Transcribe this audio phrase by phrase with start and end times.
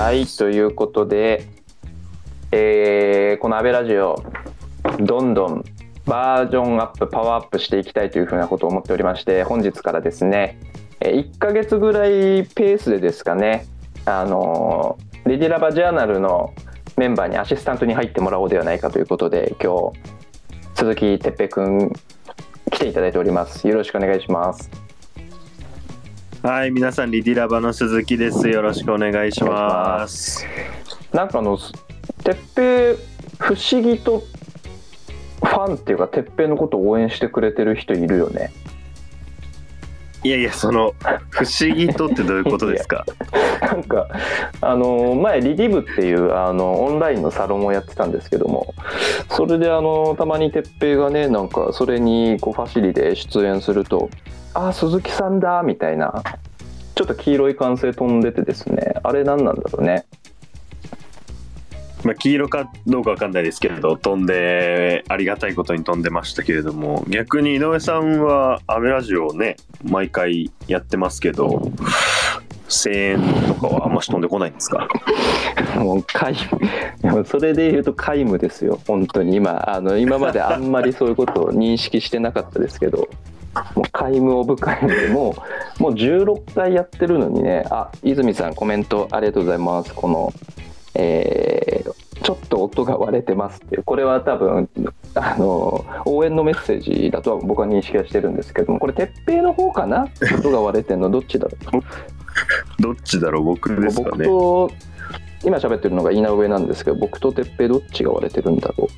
[0.00, 1.44] はい、ということで、
[2.52, 4.24] えーこのアベラジオ、
[4.98, 5.64] どんどん
[6.06, 10.58] バージョンアップ、パワーアップしていきたいというふうなことを思っておりまして、本日からですね、
[11.00, 13.66] 1ヶ月ぐらいペースでですかね、
[14.06, 14.96] あの
[15.26, 16.54] レディラバジャーナルの
[16.96, 19.98] メンバーにアシスタントに入ってもらおうではないかということで、今日、
[20.76, 21.92] 鈴木哲平くん、
[22.70, 23.68] 来ていただいております。
[23.68, 24.89] よろしくお願いします。
[26.42, 28.48] はい、皆さん、リディラバの鈴木です。
[28.48, 30.46] よろしくお願いします。
[31.12, 31.58] なんかあの
[32.24, 32.96] てっぺい
[33.38, 38.52] 不思議とファンっていうかてっぺいのことを応援してくれてる人いるよね
[40.22, 40.94] いやいや、その、
[41.30, 43.04] 不思議とってどういうことですか？
[43.60, 44.08] なんか
[44.62, 48.74] あの前リディブっていうあのオンラインのサロンをやってたんですけども
[49.28, 54.08] それであのたまにてっぺいがねなんかそれにこうファシリで出演すると
[54.54, 56.22] 「あ鈴木さんだ」みたいな。
[56.96, 58.92] ちょっと黄色い歓声飛んでてですね。
[59.02, 60.04] あれ何なんだろうね。
[62.04, 71.70] まあ、黄色かどうかわかんないですけれど、飛んで、ありがたいことに飛んでましたけれども、逆に井上さんは、アメラジオをね、毎回やってますけど、
[72.68, 74.86] 声援とかはあんまし飛んでこないんですか？
[75.76, 76.34] もう皆
[77.02, 79.68] 無それで言うと皆無ですよ本当に今。
[79.68, 83.08] あの今まであんまりそういうことを認識してなかったですけど
[83.74, 85.34] もう皆無オブ皆無でも
[85.78, 89.94] うもう16回やってるのにねあ泉さんコメントありがとうございます。
[89.94, 90.32] この
[90.94, 91.90] えー
[92.22, 93.82] ちょっと音が割れてますっていう。
[93.82, 94.68] これは多分
[95.14, 100.06] あの応援のメッセージだとは僕は認識はしてるんですけどもこれ鉄平の方かな？
[100.38, 101.08] 音が割れてんの？
[101.08, 102.82] どっちだろう？
[102.82, 103.44] どっちだろう？
[103.44, 104.26] 僕ですか僕ね。
[104.26, 104.70] と
[105.42, 108.88] 今喋ってるのが稲上なんですけど僕と哲平どっちが割れてるんだろう？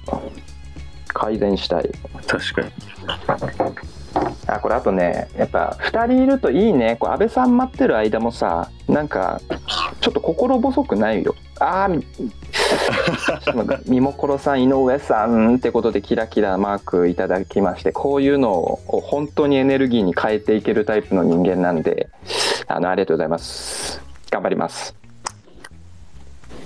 [1.07, 1.89] 改善したい。
[2.27, 2.69] 確かに。
[4.47, 6.97] あこれあとねやっぱ2人いるといいね。
[6.99, 9.41] こう安倍さん待ってる間もさなんか
[10.01, 11.35] ちょっと心細くないよ。
[11.61, 12.03] あー
[13.87, 22.09] みもころさん井上さんってことでキラキラマークいただきましてこういうのを本当にエネルギーに変えていけるタイプの人間なんで
[22.67, 24.03] あのありがとうございます。
[24.31, 24.97] 頑張ります。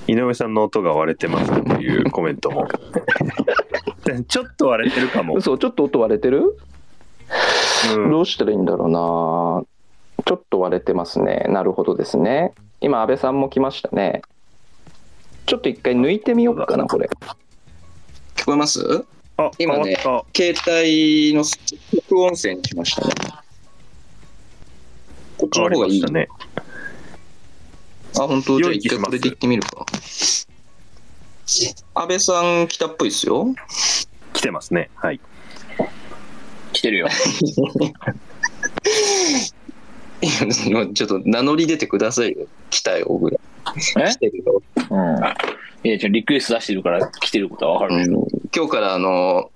[0.06, 2.68] 井上さんの音が割れてますというコメントも。
[4.28, 5.34] ちょっと割れてるかも。
[5.34, 6.56] 嘘ちょっと音割れてる？
[7.94, 14.22] うんどうしたらいいんだろうなちょっと割れてますねなるほどですね今安倍さんも来ましたね
[15.46, 17.08] ちょっと一回抜いてみようかなこれ
[18.36, 19.04] 聞こえます？
[19.38, 19.96] あ、今ね
[20.34, 21.44] 携帯の
[22.06, 23.14] 副音声にしましたね。
[25.36, 26.00] こっちの方がいい。
[26.02, 26.28] わりましたね。
[28.18, 28.58] あ、本当？
[28.58, 29.84] じゃあ一回これで行ってみるか。
[31.46, 33.54] 安倍さん来たっぽいですよ。
[34.32, 34.90] 来てますね。
[34.94, 35.20] はい。
[36.76, 37.08] 来てるよ。
[40.94, 42.46] ちょっと名乗り出てくださいよ。
[42.68, 43.40] 来たよ、ぐらい。
[43.98, 44.10] え？
[44.10, 44.62] 来てるよ。
[44.90, 45.88] うん。
[45.88, 47.94] いや、じゃリクエスト出してるから来てることはわかる。
[47.94, 49.50] うん今日からあの、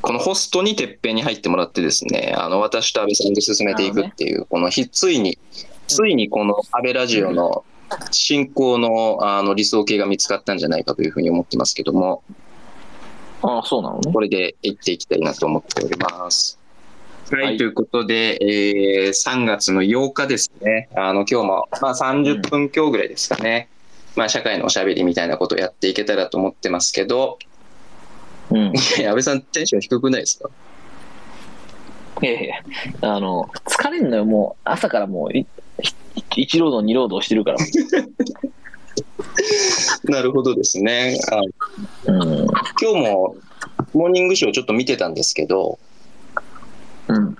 [0.00, 5.38] このホストにてっぺんに入ってもらってですね、あの、私と安倍さんで進めていくっていう、このひ、ついに、
[5.86, 7.64] ついにこの安倍ラジオの
[8.10, 12.22] 進行のあの理想形が見つかったんじゃないかというふうに思ってますけども、
[13.42, 14.12] ああ、そうなのね。
[14.12, 16.58] これで行っていきたいなと思っております。
[17.30, 20.88] はい、はいということで、えー3月の8日ですね。
[20.96, 23.68] あの、今日も、まあ30分強ぐらいですかね。
[24.16, 27.38] まあ、社会のおしゃべりみたいなことをやっていけたらと思ってますけど、
[28.50, 28.58] うん。
[28.58, 30.50] いや、安倍さんテンション低くないですか？
[32.22, 32.56] いやいや、
[33.02, 35.46] あの、疲れんのよ、もう、朝からもう、い
[36.34, 37.58] 一労働、二労働してるから。
[40.04, 41.18] なるほどですね。
[41.30, 41.40] あ
[42.06, 42.46] うん。
[42.80, 43.36] 今日も、
[43.94, 45.78] モーニングショーちょっと見てたんですけど、
[47.08, 47.36] うん。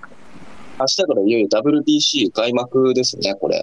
[0.80, 3.60] 明日からいよいよ WBC 開幕ですね、これ。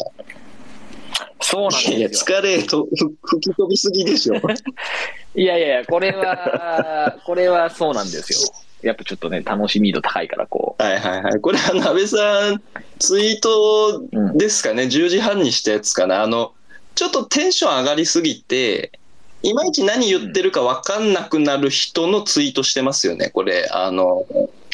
[1.41, 2.39] そうなんいや、ですよ。
[2.39, 4.35] 疲れとふ吹き飛びすぎでしょ。
[5.35, 8.53] いやいやいや、これは、これはそうなんですよ。
[8.81, 11.39] やっぱちょっとね、楽しみ度高いから、こはいはいはい。
[11.39, 12.61] これ、あの、安倍さん、
[12.99, 14.09] ツイートう。
[14.11, 14.37] うん。
[14.37, 16.21] ですかね、10時半にしたやつかな。
[16.23, 16.53] あの、
[16.95, 18.99] ちょっとテンション上がりすぎて、
[19.43, 23.67] いまいち何言ってるか分かんなくなる人のツイートしてますよね、これ。
[23.71, 24.25] あの、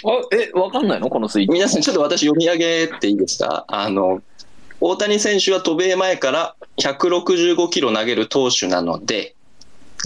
[0.06, 1.10] あ、え、わかんないの？
[1.10, 1.52] このスイッチ。
[1.52, 3.66] 皆さんちょっと私読み上げていいですか？
[3.68, 4.22] あの、
[4.80, 9.36] 大谷選手は渡米前から165キロ投げる投手なので、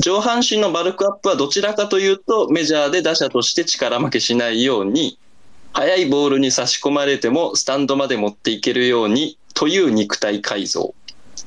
[0.01, 5.17] 上半身のバルクアップはどちらかというとメジャーで打者として力負けしないように、
[5.73, 10.93] 速いボールに差し込まれてもスタンドまで持っていけるようにという肉体改造。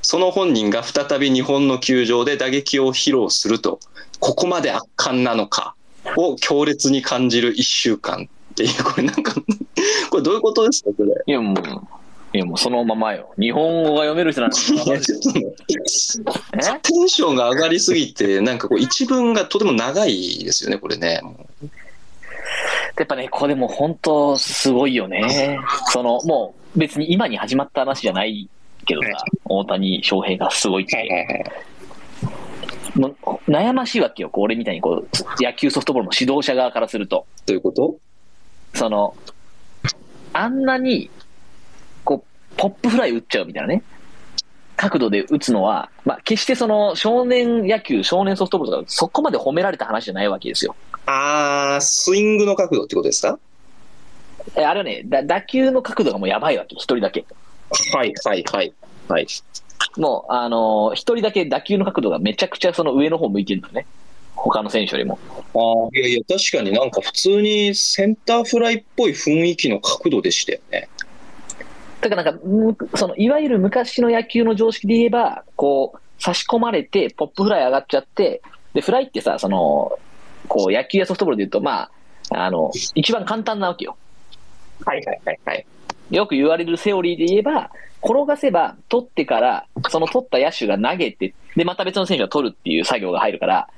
[0.03, 3.81] その本人が再び日本の球場で打撃を披露すると、
[4.21, 5.75] ここまで圧巻なのか
[6.17, 9.35] を強烈に感じる1週間っていう、これなんか、
[10.11, 11.13] これどういうことですか、これ？
[11.27, 11.57] いや、もう、
[12.35, 13.33] いや、もうそのままよ。
[13.39, 14.57] 日本語が読める人なんて。
[14.57, 14.73] テ
[17.03, 21.23] ンションが上がりすぎて、なんかこう一文がとても長いですよね、これね。
[22.99, 25.59] やっぱね、これもう本当すごいよね。
[25.93, 28.49] その、もう別に今に始まった話じゃない
[28.89, 29.09] けどさ、
[29.45, 30.97] 大谷翔平がすごいって。
[30.97, 31.45] はいはい。
[32.99, 37.27] もう悩ましいわけよ、こう俺みたいにこう野球ソフトボールの指導者側からすると。
[37.47, 37.97] どういうこと？
[38.75, 39.15] その、
[40.33, 41.11] あんなに、
[42.05, 43.83] こう、ポップフライ打っちゃうみたいなね、
[44.77, 50.75] 角度で打つのは、まあ、決してその少年野球、少年ソフトボールとか、そこまで褒められた話じゃないわけですよ。
[51.07, 53.39] あー、スイングの角度ってことですか？
[54.57, 57.25] えあれはね、だ打球の角度がもうやばいわけ、一人だけ。
[57.93, 58.73] はいはいはい。
[59.09, 59.27] はい。
[59.97, 63.87] もう、あのー一人だけ打球の角度がめちゃくちゃその上の方向いてるんだね。
[64.35, 65.19] 他の選手よりも。
[65.55, 70.89] あーいやいや、確かになんか普通にセンターフライっぽい雰囲気の角度でしたよね。
[72.01, 78.43] だからなんか、むそのいわゆる昔の野球の常識で言えば、こう、差し込まれて、ポップフライ上がっちゃって、
[78.75, 79.99] で、フライってさ、その、
[80.47, 81.91] こう、野球やソフトボールで言うと、ま
[82.31, 83.97] あ、あの、一番簡単なわけよ。
[84.85, 85.67] はいはいはいはい。
[86.11, 87.71] よく言われるセオリーで言えば、
[88.03, 93.69] 転がせば、取ってから、その取った野手が投げて、で、また別の選手が取るっていう作業が入るから、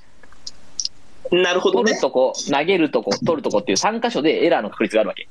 [1.33, 2.01] なるほどね取る。
[2.01, 5.29] とこ、投げるとこ、取るとこっていう3箇所でエラーの確率があるわけ。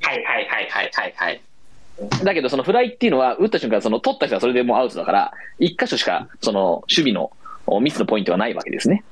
[0.00, 1.40] はいはいはいはいはいはい。
[2.24, 7.30] だけど、そのフライっていうのは、打った瞬間、その取った人はそれでもうアウトだから、1箇所しか、その守備の
[7.66, 9.04] おミスのポイントはないわけですね。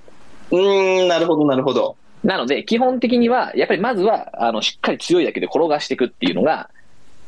[0.51, 1.97] うーん、なるほどなるほど。
[2.25, 6.71] なので、基本的には、やっぱりまずは、あの、しっかり強いだけで転がしていくっていうのが、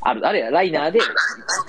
[0.04, 1.00] ある、あるいはライナーで、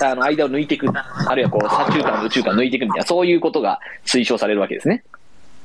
[0.01, 0.87] あの、間を抜いていく、
[1.27, 5.03] あるいはこう、左中間、右中間抜いていくみたいな、そういうことが推奨されるわけですね。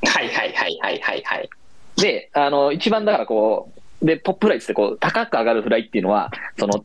[0.04, 1.50] はいはいはいはいはいはい。
[1.96, 3.72] で、あの、一番だからこ
[4.02, 6.84] う、で、ポップフライってこう、高く上がるフライっていうのは、その、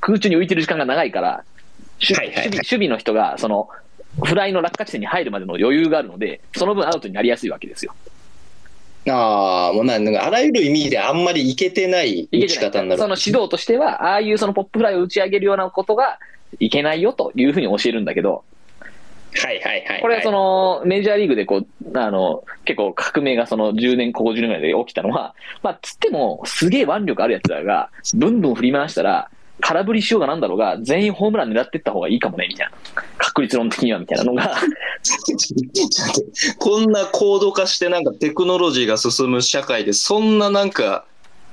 [0.00, 1.44] 空中に浮いてる時間が長いから、
[2.00, 3.68] 守はいはい守備の人が、その、
[4.22, 7.94] フライの落下地点に入るまでの余裕があるので、その分アウトになりやすいわけですよ。
[9.08, 13.00] ああ、もうなんかあらゆる意味であんまりいけてない打ち方になる。
[13.08, 16.18] の指導としては、ああいうそのポップフライを打ち上げるようなことが
[16.60, 18.44] いけないよというふうに教えるんだけど、
[19.34, 20.00] はいはいはい。
[20.02, 29.30] これはそのメジャーリーグでこう、あの、結構革命がその10年、ここ10年ぐらいで起きたのは、まあ、つってもすげえ腕力あるやつらが、ブンブン振り回したら、
[29.62, 32.72] 空振りしようがなんだろうが、全員ホームラン狙ってった方がいいかもね、みたいな。
[33.16, 34.54] 確率論的には、みたいなのが、
[36.58, 41.04] こんな高度化してなんかテクノロジーが進む社会で、そんななんか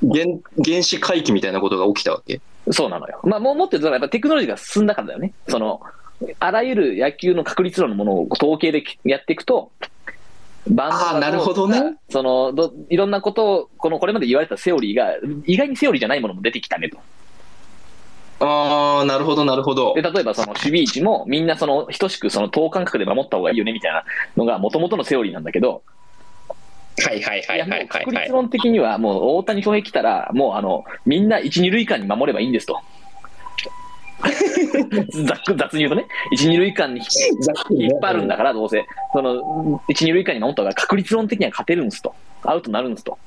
[0.02, 0.26] 原
[0.64, 2.42] 原子回帰みたいなことが起きたわけ？
[2.72, 3.20] そうなのよ。
[3.24, 5.34] まあ、もうもっと言うと、やっぱテクノロジーが進んだからだよね。
[5.48, 5.82] その、
[6.40, 9.72] あらゆる野球の確率論のものを統計でやっていくと、
[10.68, 11.96] バンドなるほどね。
[12.10, 15.16] そのど、いろんなことを、この、これまで言われたセオリーが、
[15.46, 16.98] 意外にセオリーじゃないものも出てきたねと。
[18.40, 20.02] ああ、なるほどなるほどで、。
[20.02, 24.04] 例えばその守備位置も、みんなその、等しくその等間隔で守った方がいいよね、みたいな
[24.38, 25.82] のが、もともとのセオリーなんだけど、
[27.02, 28.24] はいはいはいはいうはい確はい。
[28.24, 32.80] 率論的には、もう大谷翔平来たら、もうあの、みんな1、2塁間に守ればいいんですと。
[35.26, 36.06] ざっく雑に言うとね、
[36.38, 37.02] 1、2塁間に
[37.72, 38.86] 引っ張るんだから、どうせ。
[39.14, 42.14] その、1、2塁間に守った方が確率論的には勝てるんですと。
[42.44, 43.18] アウトになるんですと。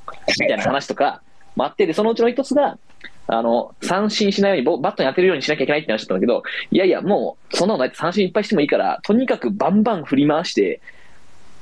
[0.40, 1.22] みたいな話とか、
[1.56, 2.78] もあって、で、そのうちの一つが、
[3.26, 10.80] あの、三振しないようにボ、バットに当てるようにしなきゃいけないって話だったんだけど、いやいや、もう、そんなのないって三振いっぱいしてもいいから、とにかくバンバン振り回して、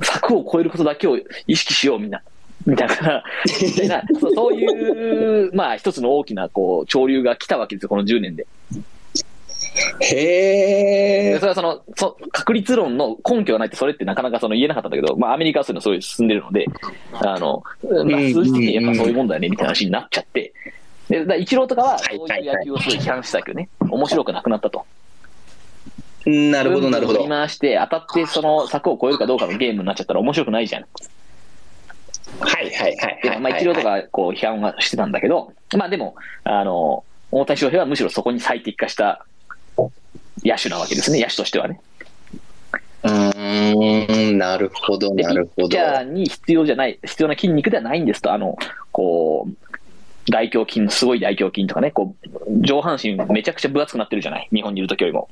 [0.02, 2.22] 柵を越えることだけを意識しよう、みんな。
[2.66, 3.22] みたいな、
[3.62, 8.46] みたいなそうそういう、まあ、一つの大きな、こう、潮流が来たわけですよ、この10年で。
[10.00, 11.46] へでえそ。
[11.46, 16.66] れはそのそ確率論の根拠がないって、それってなかなかその言えなかったんだけど、まあ、アメリカはそういうのすごい進んでるので、
[17.12, 20.52] あのまあ、ん数字的にやっぱそういうもんだよねみたいな話になっちゃって、
[21.10, 24.86] でだイチローとかは、はいそういう野球をすごい批判してたけどね、面白くなくなったと。
[26.24, 27.28] なるほどなるほど振り。
[27.28, 30.84] 回して、当たってその柵を越えるかどうかのゲームになっちゃったら面白くないじゃん。
[32.38, 33.20] はいはいはいはい。
[33.22, 36.14] でまあ、イチローとかこう批判はしてたんだけど、まあでも、
[36.44, 39.24] あの、大谷翔平はむしろそこに最適化した
[40.44, 41.80] 野手なわけですね、野手としてはね。
[43.02, 45.78] うーん、なるほどなるほどッチ。
[45.78, 48.56] ャーに必要じゃない、必要な筋肉ではないんですと、あの、
[48.92, 49.70] こう、
[50.30, 55.28] 大胸筋、すごい大胸筋とかね、こう、上半身めちゃくちゃ分厚くなってるじゃない、日本にいる時よりも。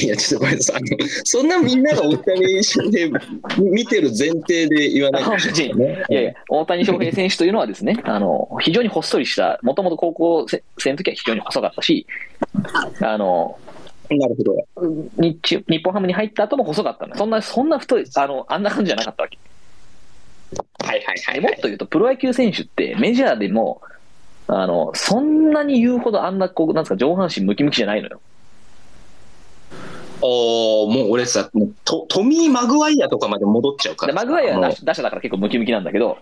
[0.00, 0.80] いや、ちょっとごめんなさい。
[1.24, 3.20] そんなみんなが大谷翔平
[3.58, 6.04] 見てる前提で言わないでほしいね。
[6.08, 10.46] いやいや、大谷翔平選手というのはですね、あの、非常にほっそりした、もともと高校
[10.78, 12.06] 生の時は非常に細かったし、
[13.00, 13.58] あの、
[14.10, 14.66] なるほど。
[15.18, 17.16] 日中日本ハムに入った後も細かったの。
[17.16, 19.38] そんな、そんな太い、あの、あんな感じじゃなかったわけ。
[20.84, 21.16] はいはいはいはい。
[21.16, 23.82] でもっと言うと、プロ野球選手ってメジャーでも、
[24.48, 28.20] あの、そんなに言うほどあんな、こう、なんですか、上半身ムキムキじゃないのよ。
[30.22, 34.16] おーもう俺さ、もうトトミー・マグワイアとかまで戻っちゃうかでら。
[34.16, 36.18] マグワイアは打打者だから結構ムキムキなんだけど、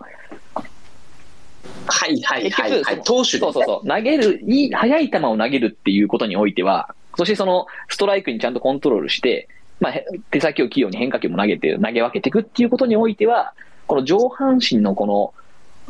[1.87, 2.95] はいはいはいはい。
[2.97, 9.49] 結投手でそうそうそう、投げる、いい、速い球を投げるっていうことにおいては、そしてそのストライクにちゃんとコントロールして、
[9.79, 13.53] まあ、へ手先を器用に変化球も投げて、投げ分けていくっていうことにおいては、
[13.89, 15.33] この上半身のこの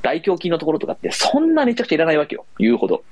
[0.01, 3.03] 大胸筋のところとかって、そんなめちゃくちゃいらないわけよ、言うほど。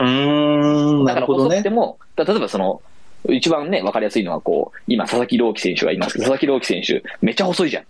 [0.00, 1.56] うーん、なだからるほどね。
[1.56, 2.82] 細くても、だ例えばその、
[3.30, 7.84] 一番ね、わかりやすいのは、こう、今、佐々木朗希選手がいますけど、佐々木朗希選手、めっちゃ細いじゃん。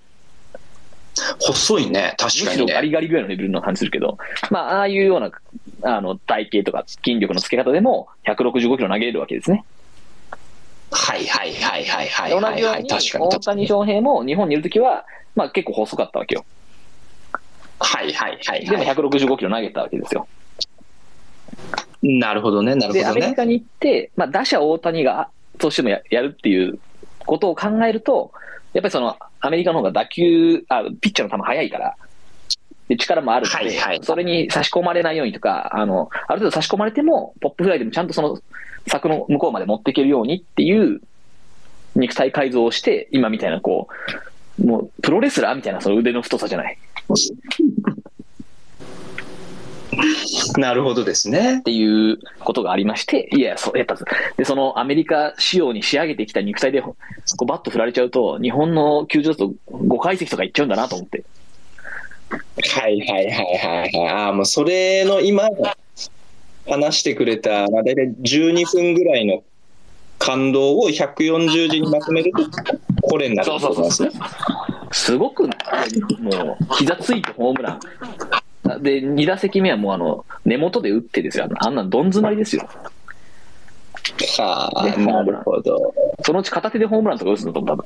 [1.41, 2.73] 細いね、確むしろかにね。
[2.75, 4.17] ガリガリぐらいのレベルの感じするけど、
[4.53, 5.33] まあ、ああいうような、
[5.83, 9.65] あの、体型とか筋力のつけ方でも、165キロ投げれるわけですね。
[10.91, 12.57] はいはいはいはいはい同。
[12.57, 13.41] じように、大。
[13.41, 15.05] 谷翔平も日本にいるときは、
[15.35, 16.45] まあ結構細かったわけよ。
[17.81, 18.95] はいはいはいでもはい。
[18.95, 20.27] 165キロ投げたわけですよ。
[22.03, 23.25] なるほどね、なるで、ほどね。
[23.25, 25.29] アメリカに行って、まあ打者大谷が、
[25.59, 26.79] としてもややるっていう
[27.27, 28.33] ことを考えると、
[28.73, 31.97] やっぱりその、アメリカの方が打球、あ、ピッチャーの球速いから、
[32.89, 38.39] で力もあるので、はいはいそれに差し込まれないようにとか、あの、ある程度差し込まれても、ポップフライでもちゃんとその
[38.89, 41.01] 柵の向こうまで持っていけるようにっていう
[41.97, 43.89] 肉体改造をして、今みたいなこ
[44.59, 46.79] う、もうプロレスラーみたいなその腕の太さじゃない。
[50.57, 51.63] なるほどですねっ。
[51.63, 53.97] ていうことがありまして、いや、そうやっぱ、
[54.37, 56.97] で、そのアメリカ仕様に仕上げてきた肉体で、こ
[57.43, 61.25] うバット振られちゃうと、日本の球場だと5階席とか行っちゃうんだなと思って。
[62.31, 64.09] はいはいはいはいはい。
[64.09, 65.49] ああ、もうそれの今、
[66.69, 69.43] 話してくれた、まあ、大体12分ぐらいの
[70.19, 72.39] 感動を140字にまとめると、
[73.03, 74.11] これになるとなんですね。
[74.93, 78.83] すごく、もう、膝ついてホームラン。
[78.83, 81.49] で、2打席目はもうあの、根元で打ってですよ。
[81.59, 82.69] あんなどん詰まりですよ。
[84.39, 85.95] はあ、ねなるほど。
[86.23, 87.85] そのうち片手でホームランとか打つのと多分。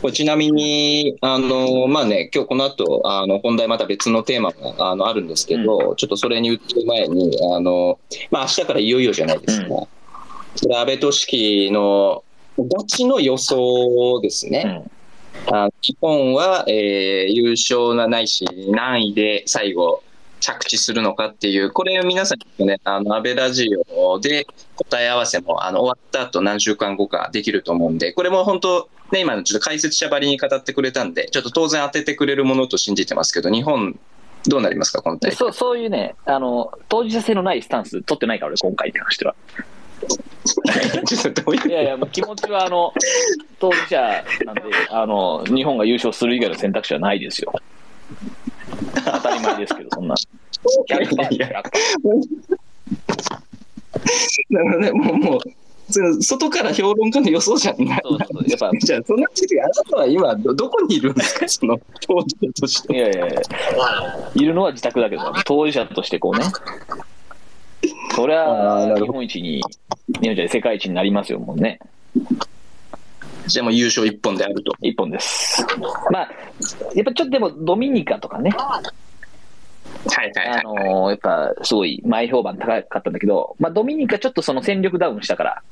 [0.00, 7.98] これちなみに、あの、まあね、今日この後、あの、本題また別のテーマがあのあるんですけど、ちょっとそれに移る前に、あの、
[8.30, 9.66] まあ明日からいよいよじゃないですか。
[9.66, 9.88] うこ
[10.68, 12.22] れ安倍俊樹の
[12.58, 14.84] ガチの予想ですね。
[15.46, 15.54] うん。
[15.54, 20.02] あの日本は、えー優勝なないし、何位で最後、
[20.40, 33.98] 着地するのかっていう、これ皆さんね、あの、安倍ラジオで答え合わせも、あの、終わった後何週間後かできると思うんで、これも本当、ね、今のちょっと解説者ばりに語ってくれたんで、ちょっと当然当ててくれるものと信じてますけど、日本、
[34.46, 39.34] どうなりますか、このそうそういうね、あの、当事者性のないスタンス取ってないから、俺、今回に関しては。
[41.66, 42.92] いやいや、もう気持ちは、あの、
[43.58, 47.52] 当事者なんで、あの、日本が優勝する以外の選択肢はないですよ。
[49.04, 50.14] 当たり前ですけど、そんな。
[50.88, 52.58] 100%いやいや100%
[54.50, 55.40] なるほどね、もう、もう、
[56.22, 58.00] 外から評論家の予想じゃない。
[58.02, 62.94] そうそうやっぱ、じゃあ、その時、あなたは今ど、どこにいるんですか、その当事者として。
[62.94, 63.42] いやいやいや、
[64.34, 66.44] いるのは自宅だけど、当事者としてこうね、
[68.14, 69.06] そりゃ、あーなるほど。
[69.06, 69.62] 日本一に、
[70.48, 71.78] 世界一になりますよ、もうね。
[73.48, 74.72] じゃあもう優勝一本であると。
[74.80, 75.64] 一本です。
[76.10, 76.30] まあ、
[76.94, 78.80] やっぱちょっとでも、ドミニカとかね、は
[80.24, 80.60] いはいはい。
[80.60, 85.62] あのーやっぱすごい前評判高かったんだけど、まあ、ドミニカちょっとその戦力ダウンしたから、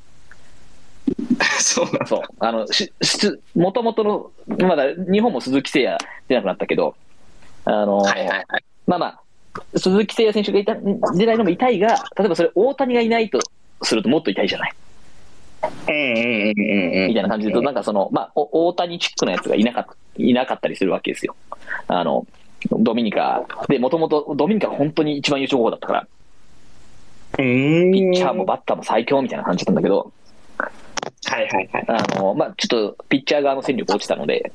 [1.61, 2.06] そうなんだ。
[2.06, 4.30] そう、あの、し、し、もともとの、
[4.66, 6.97] まだ日本も鈴木誠也出なくなったけど、
[7.64, 8.47] あのーはいはいはい。
[8.87, 9.21] まあまあ、
[9.78, 10.75] 鈴木誠也選手がいた、
[11.14, 13.40] 出ないのも痛いが、例えばそれ大谷がいないと
[13.83, 14.73] するともっと痛いじゃない
[15.63, 19.85] みたいな感じで言うと、なんかその、まあ、お大谷チックなやつがいなかっ
[20.19, 21.37] いなかったりするわけですよ。
[21.89, 22.27] あの、
[22.71, 26.09] ドミニカで、もともとドミニカが本当に一番優勝候補だったから、
[27.39, 27.93] うーん。
[27.93, 30.13] ピッチャーもバッターも最強みたいな感じだったんだけど、
[31.27, 31.85] はいはいはい。
[31.89, 34.53] あの、まあ、ちょっとピッチャー側の戦力落ちたので、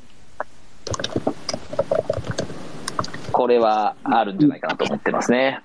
[3.31, 5.62] これはあるんじゃないかなと思ってますね。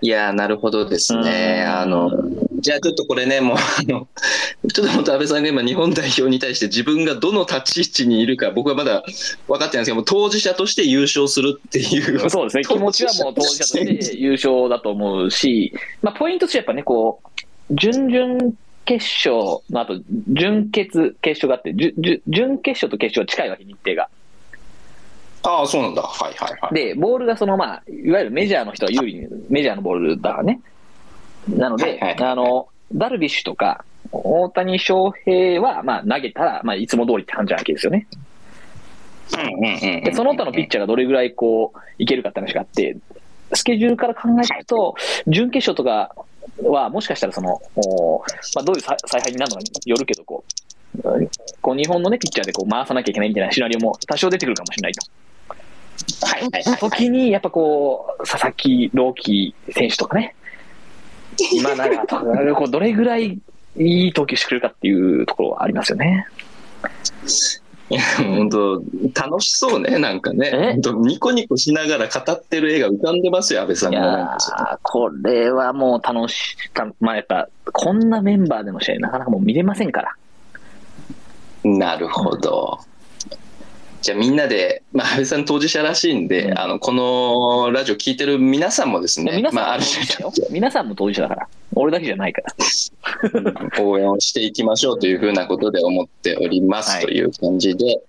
[0.00, 1.64] いやー、なるほどですね。
[1.66, 2.10] うんあの、
[2.64, 4.08] じゃあちょっとこれね、もう、あの、
[4.72, 9.04] ちょっと本当安倍さんが今日本代表に対して自分がどの立ち位置にいるか、僕はまだ
[9.46, 12.30] 分かってないんですけども、当事者として優勝するっていう。
[12.30, 18.52] そうですね、気持ちはもう当事者として優勝だと思うし、まあ、ポイントとしてやっぱね、こう、準々
[18.86, 21.74] 決勝の後、準決、決勝があって、
[22.26, 24.08] 準決勝と決勝は近いわけ、日程が。
[25.42, 26.00] ああ、そうなんだ。
[26.00, 26.74] はいはいはい。
[26.74, 30.60] で、ボールがその、まあ、いわゆるメジャーの人は有利に、メジャーのボールだからね。
[31.48, 38.06] なので、あの、ダルビッシュとか、大谷翔平は、まあ、投げたら、まあ、いつも通りって感じなわけですよね。
[39.32, 42.96] うんうんうんで、その他のピッチャーがどれぐらいこう、いけるかって話があって、
[43.52, 44.94] スケジュールから考えると、
[45.26, 46.14] 準決勝とか
[46.62, 48.18] は、もしかしたらその、お
[48.54, 50.54] まあ、どういう采采配になるのかによるけど、こう、うん
[51.60, 55.02] こう日本のね、ピッチャーでこう回さなきゃいけないみたいなシナリオも多少出てくるかもしれないと。
[56.24, 56.78] はい。
[56.78, 60.36] 時に、やっぱこう、佐々木朗希選手とかね、
[61.52, 63.38] 今永とかが、こうどれぐらい
[63.76, 66.26] いい投球してくれるかっていうところはありますよね。
[67.90, 68.82] いや、本当
[69.14, 70.78] 楽しそうね、なんかね。
[71.02, 74.38] ニコニコしながら語ってる絵が浮かんでますよ、安倍さんいが。
[74.82, 76.56] これはもう楽しい。
[76.72, 80.14] たまあやっぱ、こんなメンバーでの試合、なかなかもう見れませんから。
[81.64, 82.78] なるほど。
[84.04, 90.32] じゃあみんなで、まあ、安倍さん当事者らしいんで、うんあの、このラジオ聞いてる皆さんもですね、皆さんまあ、あるも当事者種よ。
[90.50, 91.48] 皆さんも当事者だから。
[91.74, 93.82] 俺だけじゃないから。
[93.82, 98.02] 応援をしていきましょうというふうなことで思っておりますはいという感じで、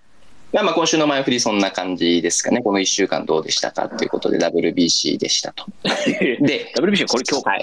[0.52, 2.62] まあ、まあ今週の前振りそんな感じですかね。
[2.62, 5.66] この1週間どうでしたかということで WBC でしたと。
[5.84, 7.58] で、WBC これ今日から。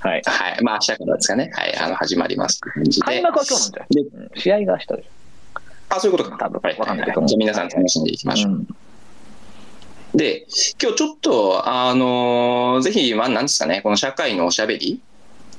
[0.00, 0.22] はい。
[0.24, 0.62] はい。
[0.64, 1.50] まあ明日からですかね。
[1.54, 1.76] はい。
[1.76, 3.04] あの、始まります感じで。
[3.04, 4.40] 開幕は今日なんじゃない？
[4.40, 5.06] 試合が明日でし
[5.96, 6.36] あ、そういうことか。
[6.38, 6.78] 多分はい。
[6.78, 8.52] わかんないけどじゃあ皆さん楽しんでいきましょう。
[8.52, 8.68] うん
[10.14, 10.46] で、
[10.80, 15.00] 今日ちょっと、あのーぜひ、まあ、なんですかね、この社会のおしゃべり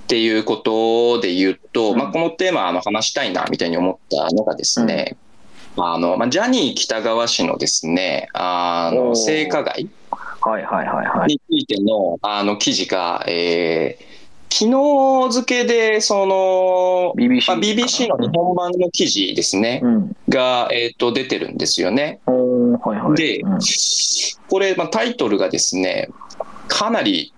[0.04, 5.18] っていうことで言うと、うんまあ、このテーマ、あの、話したいな、みたいに思ったのがですね、
[5.75, 9.90] あの、まあ、ジャニー喜多川氏のですね、あの、性加害
[10.42, 11.30] はいはいはいはい。
[11.30, 14.12] についての、あの、記事が、えー
[14.55, 20.15] 昨日付で、その、BBC まあ、BBC の日本版の記事ですね、うん。
[20.29, 22.19] が、えっ、と、出てるんですよね。
[22.27, 23.15] おーはいはい。
[23.15, 23.60] でうん
[24.50, 26.10] これ、まあ、タイトルがですね、
[26.67, 27.33] かなり、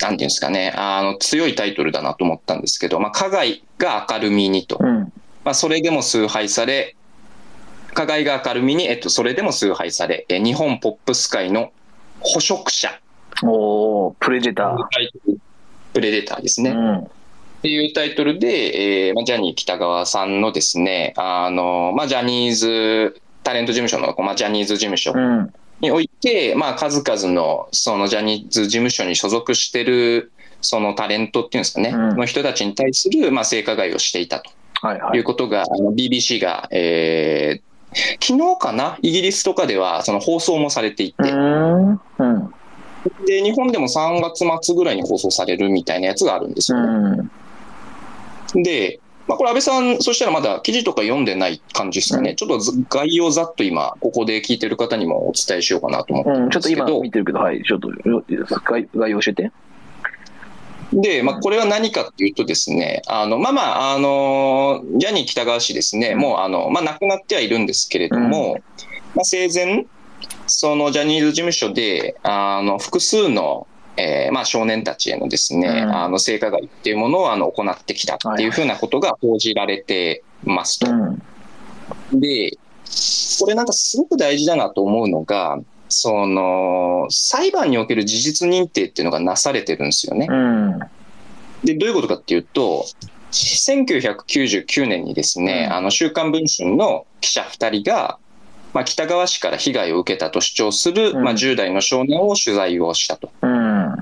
[0.00, 5.12] なんていうんですかね、あの強いタイトルだなと思ったんですけど、まあ、加害が明るみにと、うん。
[5.44, 6.94] まあ、それでも崇拝され、
[7.94, 11.72] 加害が明るみに、えっと、それでも崇拝され、え日本ポップス界の
[12.20, 13.00] 捕食者
[13.42, 14.76] おープレデター。
[16.00, 16.70] プレデターですね。
[16.70, 16.98] うん。
[16.98, 17.02] っ
[17.62, 25.52] ていうタイトルで、えーまあ、ジャニー喜多川さんのですね、あの、まあ、ジャニーズ、タレント事務所の、まあ、ジャニーズ事務所うん。
[25.80, 34.50] において、まあ、数々のそのジャニーズ事務所に所属してるそのタレントっていうんですかね、うんの人たちに対する、まあ、性加害をしていたと
[34.82, 35.24] はいはいいう。
[35.24, 37.70] ことが、あの BBC が、えー
[38.22, 41.32] 昨日かな、イギリスとかではその放送もされていうて。
[41.32, 42.00] うん。
[43.26, 46.78] で日本でも3月末ぐらいに放送されるみたいなやつがあるんですよ。
[46.80, 47.30] ね。
[48.54, 48.62] うん。
[48.62, 52.36] で、まあ、これ、安倍さん、そしたらまだ記事とか読んでない感じですかね、うん。
[52.36, 56.30] ちょっとず概要ざっと今、ここで聞いてる方にもお伝えしようかなと思って。
[56.30, 58.24] るうんん、ちょっと今見てるけど、はい、ちょっとよ
[58.64, 59.52] 概概要教えて。
[60.92, 68.56] で、まあ、これは何かっていうとですね、あの、まあまあ、あの、ジャニー喜多川氏ですね、もう、あの、まあ、亡くなってはいるんですけれども、
[69.14, 69.86] まあ、生前、
[70.46, 80.90] そのジャニーズ事務所で、あの、複数の、えーまあ、少年たちへのですね、うんあの、性加害っていうものを、あの、行ってきたっていうふうなことが報じられてますと。
[80.90, 82.20] うん。
[82.20, 82.58] で、
[83.38, 90.26] これなんかすごく大事だなと思うのが、その、裁判における事実認定っていうのがなされてるんですよね。
[90.30, 90.78] うん。
[91.64, 92.86] で、どういうことかっていうと、
[93.32, 98.18] 1999年にですね、うんあの、週刊文春の記者2人が、
[98.72, 103.30] まあ、北川氏から被害を受けたと主張する、うんまあ、10代の少年を取材をしたと。
[103.42, 103.96] うん。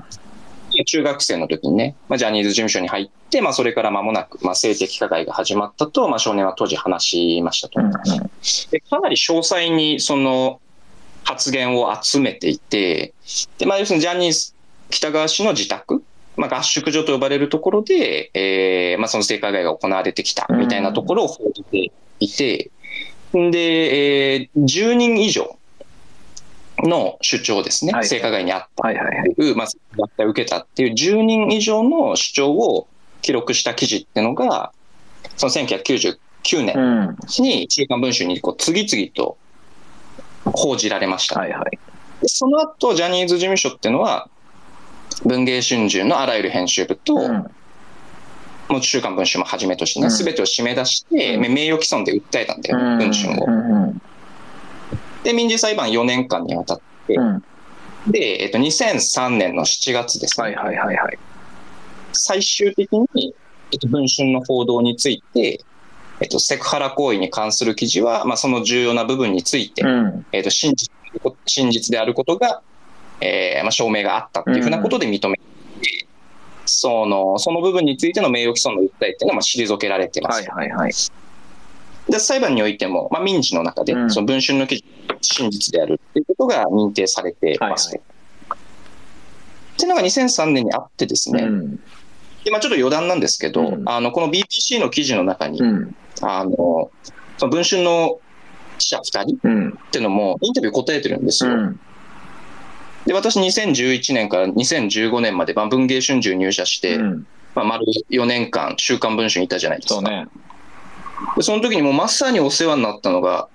[0.85, 7.79] 中学生の時にね、まあ、ジャニーズ事務所に入って、まあ、それから間もなく、まあ、性的加害が始まったと、まあ、少年は当時話しましたと。
[8.71, 10.61] でかなり詳細にその
[11.23, 13.13] 発言を集めていて、
[13.57, 14.53] でまあ、要するにジャニーズ
[14.89, 16.03] 北川氏の自宅、
[16.37, 22.71] まあ、合宿所と呼ばれるところで、えーまあ、その性加害が行われてきたみたいなところを報じていて、
[23.33, 25.57] で、えー10人以上
[26.83, 29.35] の主張ですね、はい性加害にあったはいはいはい。
[29.35, 32.87] という、まあ、脱退を受けたっていう10人以上の主張を
[33.21, 34.71] 記録した記事っていうのが、
[35.35, 37.17] その1999年うん。
[37.39, 39.37] に週刊文春にこう次々と
[40.45, 41.39] 報じられました。
[41.39, 41.79] はいはい。
[42.21, 44.29] でその後、ジャニーズ事務所っていうのは、
[45.25, 47.45] 文藝春秋のあらゆる編集部と、うん。
[48.69, 53.45] もう週刊文春もはじめとしてね、うんすべてを締め出して、うん名誉毀損で訴えたんだよね、文春を。
[53.45, 54.01] うん。
[55.23, 57.43] で、民事裁判4年間にわたって、うん。
[58.07, 61.19] で、えっと、2003年の7月ですね、はいはいはいはい。
[62.13, 63.33] 最終的に、
[63.71, 65.59] えっと、文春の報道について、
[66.21, 70.25] えっと、セクハラ行為に関する記事は、まあ、その重要な部分について、うん。
[70.31, 70.91] えっと真実
[71.45, 72.61] 真実であることが、
[73.21, 75.41] えーまあ、証明があったっていうふうなことで認めて、
[76.69, 80.49] そのその部分についての名誉毀損の訴えっていうのはまあ退けられてます。
[80.49, 80.93] はいはいはい。
[82.09, 84.83] で裁判においても、まあ、民事の中で、うんその文春の記事、
[85.21, 87.97] 真実であるっていうことが認定されてますと。
[87.97, 88.01] はい
[89.79, 91.75] っていうのが2003年にあってですね、うん。
[92.43, 95.95] でまあ、ちょっと余談なんですけど、うんあのこの BBC の記事の中に、うん。
[96.21, 96.91] あの
[97.37, 98.19] その文春の
[98.77, 99.79] 記者2人っうん。
[99.91, 101.51] ていうのもインタビュー答えてるんですよ。
[101.51, 101.79] うん。
[103.09, 109.95] で私2011年から2015年まで、まあ、文藝春秋入社して、うんまあ、丸4年間「週刊文春」いたじゃないですか。
[109.95, 110.27] そうね。
[111.35, 113.47] でその時にもうまさにお世話になったのが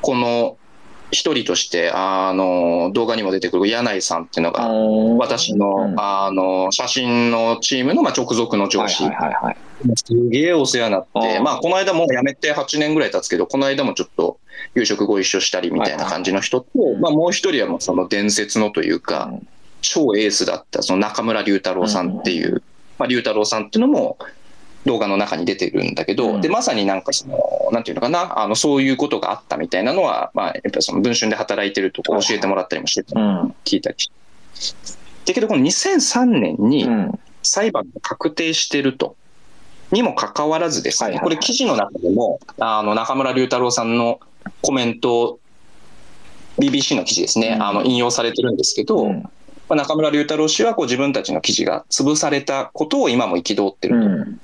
[0.00, 0.56] この
[1.14, 5.94] 一人としてあの動画にも出てくる柳井さんっていうのが私の,、うん。
[5.98, 9.56] あの写真のチームのまあ直属の上司、はいはいはいはい。
[9.96, 14.38] すげえお世話になって、まあ、この間もう辞めて8年ぐらい経つけど、この間もちょっと
[14.74, 19.48] 夕食ご一緒したりみたいな感じの人と、はいまあ、もう一人はもうその伝説のというか、うん。
[19.84, 22.62] 超エースだったその中村龍太郎さんっていう、
[22.98, 24.16] まあ、龍太郎さんっていうのも
[24.84, 27.38] 動画の中に出てるんだけど、うんでまさになんかその、
[27.72, 33.54] なんていうのかな、あのそういうことがあったみたいなのは、まあ、やっぱりその文春で働いてるとこ教えてもらったりもしてた、うん。
[33.64, 34.10] 聞いたりし
[34.74, 34.98] て。
[35.26, 37.18] だけど、この2003年に、うん。
[37.42, 39.16] 裁判が確定してると。
[39.92, 44.20] にもかかわらずですね、はいはいはいこれ記事の中でも、あの、中村龍太郎さんの
[44.60, 45.38] コメント、
[46.58, 49.28] BBC の記事ですね、うんあの、引用されてるんですけど、うん
[49.68, 54.06] まあ中村龍太郎氏はこう自分たちの記事が潰されたことを今も憤ってると。
[54.06, 54.40] うん。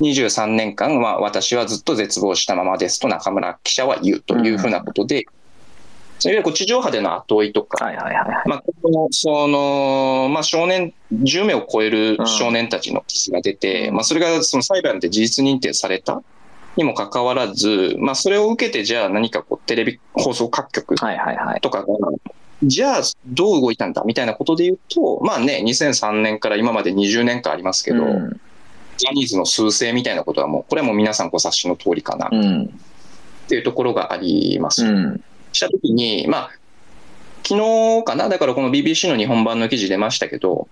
[0.00, 5.26] 23年間は私はずっと絶望したままですと中村記者は言うというふうなことで、
[6.24, 7.84] いわゆる地上波での後追いとか、
[10.42, 16.22] 少年、10名を超える少年たちの記事が出て、うんまあ、それがその裁判で事実認定された
[16.76, 21.60] にもかかわらず、まあ、それを受けて、じゃあ何かこうテレビ放送各局はいはいはい。
[21.60, 21.86] とかが、
[22.62, 28.40] じゃあどう動いたんだみたいなことで言うと、まあね、2003年から今まで20年間ありますけど、うん
[29.02, 32.80] ジャニーズの趨勢みたいなことはもう、これはもう皆さんご察しの通りかなっうん。
[33.48, 34.86] ていうところがあります。
[34.86, 35.24] うん。
[35.52, 36.50] したときに、まあ、
[37.42, 37.60] 昨
[38.00, 40.68] 日かな、だからこの BBC の日本版の記事出ましたけど、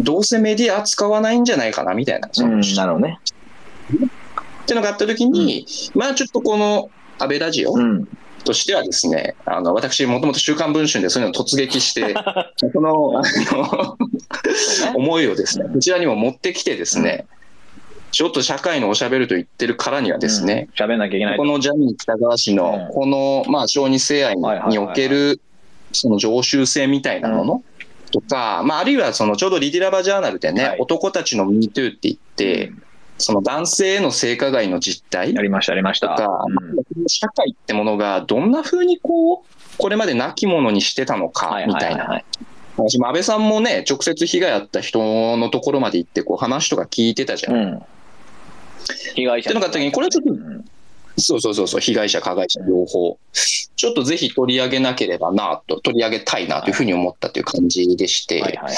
[0.00, 2.60] どうせメディア扱わないんじゃないかなみたいな、そのうん。
[2.60, 3.18] なるほどね。
[3.22, 8.08] っていうのがあったときに、まあちょっとこの安倍ラジオうん。
[8.44, 12.14] としてはですね、あの私、もともと週刊文春でそういうのを突撃して、
[12.72, 13.98] このあの
[14.94, 17.26] 思いをですね、こちらにも持ってきてですね、
[18.16, 20.86] ちょっと社会のおしゃべると言ってるからにはですね、うん。
[20.86, 21.46] 喋んなきゃいけないとこ。
[21.46, 25.38] のジャニー喜多川氏のうんこの、まあ、小児性愛における
[25.92, 27.62] その常習性みたいなもの
[28.12, 32.72] とか、まあ、あるいはそのちょうどリディラバジャーナルでね、はい男たちの MeToo って言って、
[33.18, 36.08] その男性への性加害の実態とやりました、やりました。
[36.08, 42.22] か、うん社会ってものがどんな風にこう、これまで亡き者にしてたのかはいみたいな。
[42.78, 47.54] 私も安倍さんもね、直接被害あった人のところまで行ってこう話とか聞いてたじゃん。
[47.54, 47.82] うん。
[49.14, 49.50] 被害者。
[49.50, 50.64] ってのがあった時にこれちょっとうん
[51.18, 53.18] そうそうそうそう、被害者、加害者両方。
[53.32, 58.74] ちょっとぜひ取り上げなければなと、取り上げたいなというふうに思ったという感じでして、はいはいはい。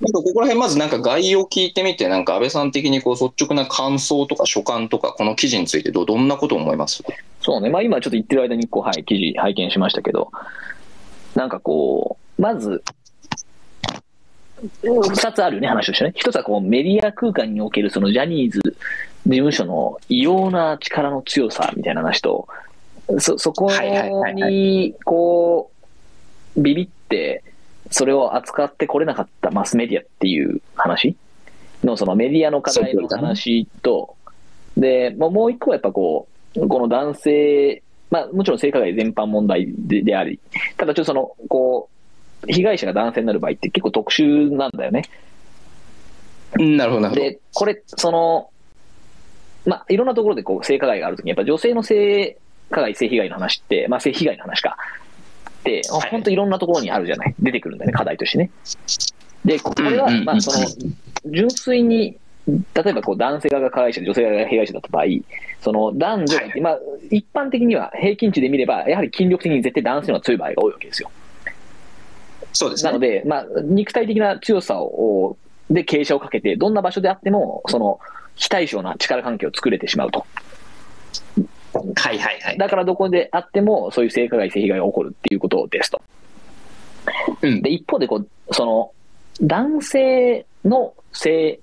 [0.00, 7.04] なんかここら辺まずなんか概要を聞いてみて、なんか安倍さん的にこう率直な感想とか所感とか、この記事についてどどんなことを思います？
[7.40, 10.32] そうね、まあ、今ちょっと言ってる間にこう、はい、記事拝見しましたけど、
[11.36, 12.82] なんかこう、まず、
[14.82, 16.12] 二つあるよね、話としてね。
[16.16, 18.60] 一つはこうメディア空間におけるそのジャニーズ
[19.26, 22.46] 事務所の異様な力の強さみたいな話と、
[23.18, 25.70] そ、そこに、こ
[26.56, 27.42] う、ビビって、
[27.90, 31.16] それを扱ってこれなかったマスメディアっていう話？
[31.84, 34.16] の、そのメディアの課題の話と、
[34.76, 40.38] で、もう一個はやっぱこう、この男性、まあもちろん性加害全般問題でであり、
[40.76, 41.88] ただちょっとその、こ
[42.44, 45.02] う、被害者が男性になる場合って結構特殊なんだよね。
[46.58, 47.22] うんなるほど、なるほど。
[47.22, 48.50] で、これ、その、
[49.66, 52.38] まあ、いろんなところでこう性加害があるときに、やっぱ女性の性
[52.70, 54.76] 加害、性被害の話って、まあ、性被害の話か。
[55.60, 57.34] って、はい本当いろんなところにあるじゃない。
[57.40, 58.50] 出てくるんだよね、課題としてね。
[59.44, 60.66] で、これはまあ、その、
[61.26, 65.04] 純粋に、例えばこう男性側が加害者で女性側が被害者だった場合、
[65.60, 66.78] その男女まあ、
[67.10, 71.10] 一般的には平均値で見れば、やはり筋力的に絶対男性の方が強い場合が多いわけですよ。
[72.52, 72.90] そうですね。
[72.90, 75.36] なので、まあ、肉体的な強さを、
[75.68, 77.98] で傾斜をかけて、どんな場所であっても、その、
[78.36, 80.26] 非対称な力関係を作れてしまうと。
[81.94, 82.58] はいはいはい。
[82.58, 86.00] だからどこであっても、そういう性加害、性被害が起こるっていうことですと。
[87.42, 88.92] うんで、一方でこう、その、
[89.40, 91.60] 男性の性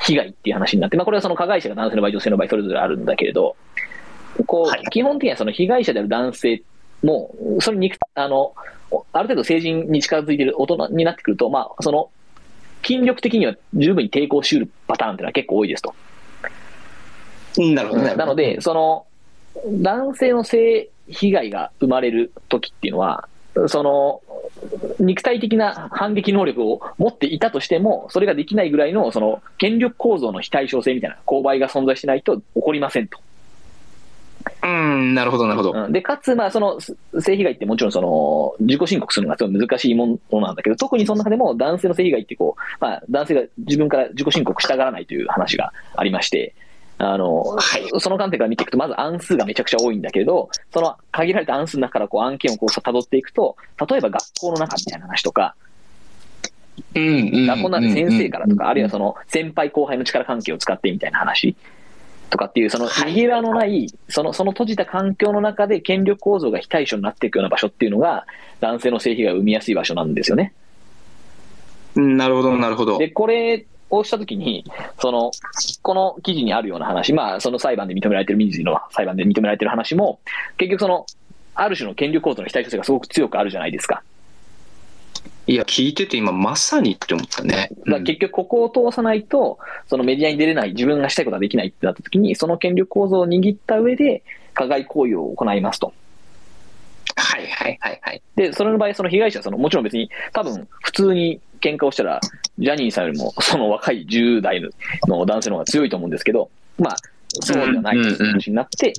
[0.00, 3.56] 被害っていう話になって、まあ、これはその加害者が男性の場合、女性の場合、それぞれあるんだけれど、
[4.46, 6.62] こう、はい基本的にはその被害者である男性
[7.02, 8.54] も、それに肉、あの、
[9.12, 12.10] ある程度成人に近づいている大人になってくると、まあ、その、
[12.84, 15.94] 筋力的には十分に抵抗しうるパターンっていうのは結構多いですと。
[17.58, 18.14] うんなるほどね。
[18.14, 19.06] なので、その、
[19.70, 23.28] 男性の性被害が生まれる時っていうのは、
[23.68, 24.20] その、
[24.98, 33.18] 肉体的な反撃能力を持っていたとしても、それができないぐらいの、その、権力構造の非対称性みたいな勾配が存在しないと起こりませんと。
[34.62, 35.72] うん、なるほど、なるほど。
[35.72, 46.54] うんで、かつ、まあ、その、す性被害ってもちろん、その、自己申告するのがすごい難しいものなんだけど、特にその中でも男性の性被害ってこう、まあ、男性が自分から自己申告したがらないという話がありまして、
[46.98, 53.56] あの、はいその観点から見ていくと、まず案数がめちゃくちゃ多いんだけど、その限られた案数の中からこう案件をこう辿っていくと、
[53.88, 55.54] 例えば学校の中みたいな話とか、
[56.94, 57.46] うん、うん。
[57.46, 61.56] 学校の中で先生からとか、あるいはその、の先輩後輩の力関係を使ってみたいな話
[62.34, 68.26] とかっていう、そのはい逃げ場のない、その、その閉じた環境の中で権力構造が非対称になっていくような場所っていうのが、
[68.60, 70.52] 男性の性被害を生みやすい場所なんですよね。
[71.94, 72.98] うんなるほど、なるほど。
[72.98, 74.64] で、これをしたときに、
[75.00, 75.30] その、
[75.82, 80.18] この記事にあるような話、まあ、その裁判で認められてる、民事の裁判で認められてる話も、
[80.58, 81.06] 結局その、
[81.54, 84.02] ある種の権力構造の非対称性がすごく強くあるじゃないですか。
[85.46, 87.70] いや、聞いてて今まさにって思ったね。
[87.86, 94.22] だ結局ここを通さないと、そのメディアに出れない、自分がしたいことができないってなった時に、その権力構造を握った上で、
[94.54, 95.92] 加害行為を行いますと。
[97.16, 98.22] はいはいはいはい。
[98.36, 102.20] で、それの場合、その被害者はその、もちろん別に、多分、普通に喧嘩をしたら、
[102.58, 104.62] ジャニーさんよりも、その若い10代
[105.06, 106.96] の男性の方が強いと思うんですけど、まあ、
[107.42, 108.92] そうではないという話になって、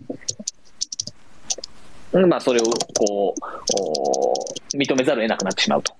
[2.13, 2.63] うんまあ、それを、
[2.97, 3.41] こう、
[3.81, 4.33] お
[4.77, 5.93] 認めざるを得なくなってしまうと。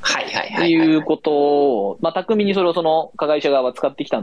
[0.00, 0.70] はいはいはいはい。
[0.70, 4.22] いうことを、まあ、巧みにそれをその加害者側は使ってきた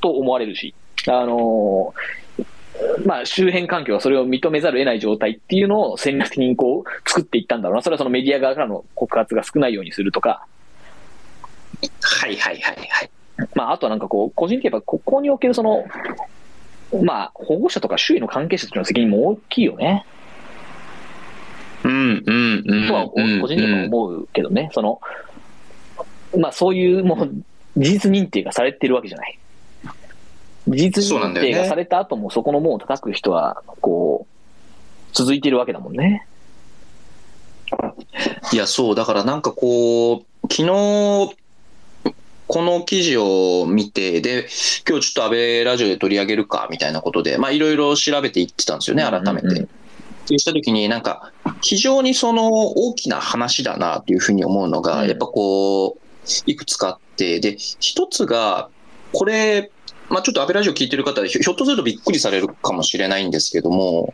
[0.00, 0.74] と思われるし、
[1.08, 1.94] あの
[3.04, 7.82] まあ、周辺環境はそれを認めざるを得ない状態っていうのを戦略的にこう作っていったんだろうな。
[7.82, 10.46] それはそのメディア側からの告発が少ないようにするとか、
[12.00, 13.10] はいはいはいはい。
[13.54, 15.84] まあ、あとはなんかこう、個人的にやっぱここにおけるその、
[17.02, 20.04] まあ、保護者とか周囲の関係者たちの責任も大きいよね。
[21.84, 22.88] うんうんうん。
[22.88, 24.70] とは、個人的には思うけどね。
[24.72, 25.00] その、
[26.38, 27.30] まあ、そういうもう、
[27.76, 29.38] 事実認定がされてるわけじゃない。
[30.68, 36.26] 事実認定がされた後もそこの門を叩く人は、こう、続いてるわけだもんね。
[38.52, 41.36] いや、そう、だからなんかこう、昨日、
[42.46, 44.46] この記事を見て、で、
[44.88, 49.46] 今日ちょっと安倍ラジオで取り上げるか、みたいなことで、まあいろいろ調べていってたんですよね、改めて。
[49.48, 49.68] うんうん
[50.24, 55.08] そうしたときに、なんか、非常にその大きな話だなっていうふうに思うのが、うん。
[55.08, 58.68] やっぱこう、いくつかあって、で、一つが、
[59.12, 59.70] これ、
[60.08, 64.12] まあちょっと安倍ラジオ聞いてる方、ひょひょっとするとびっくりされるかもしれないんですけども、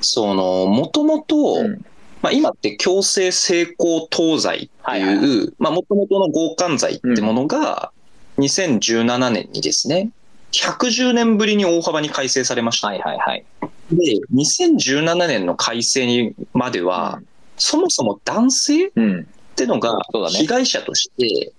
[0.00, 1.84] その、もともと、うん。
[2.22, 7.92] まあ今って強制性交等罪ってはいう、まあもともとの強姦罪ってものが、
[8.38, 10.10] 2017年にですね、
[10.52, 12.88] 110年ぶりに大幅に改正されました。
[12.88, 13.44] はいはいはい。
[13.92, 17.20] で、2017年の改正にまでは、
[17.56, 19.26] そもそも男性っうん。
[19.56, 19.98] てのが
[20.30, 21.52] 被害者として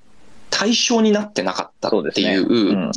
[0.50, 2.92] 対象になってなかったっていう、うん。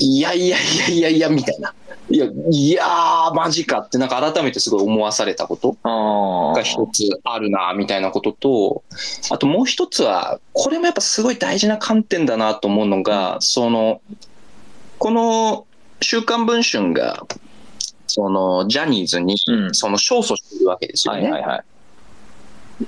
[0.00, 1.74] いやいやいやいやいやみたいな。
[2.10, 8.82] いや、いやー、マジかってなんか改めてすごい思わされたことあが一つあるな、みたいなことと、
[9.30, 14.00] あともう一つは、これもやっぱすごい大事な観点だなと思うのが、その、
[14.98, 15.66] この
[16.00, 17.26] 週刊文春が、
[18.06, 19.74] その、ジャニーズに、うん。
[19.74, 21.22] その、勝訴してるわけですよね。
[21.24, 21.64] はいはいはい。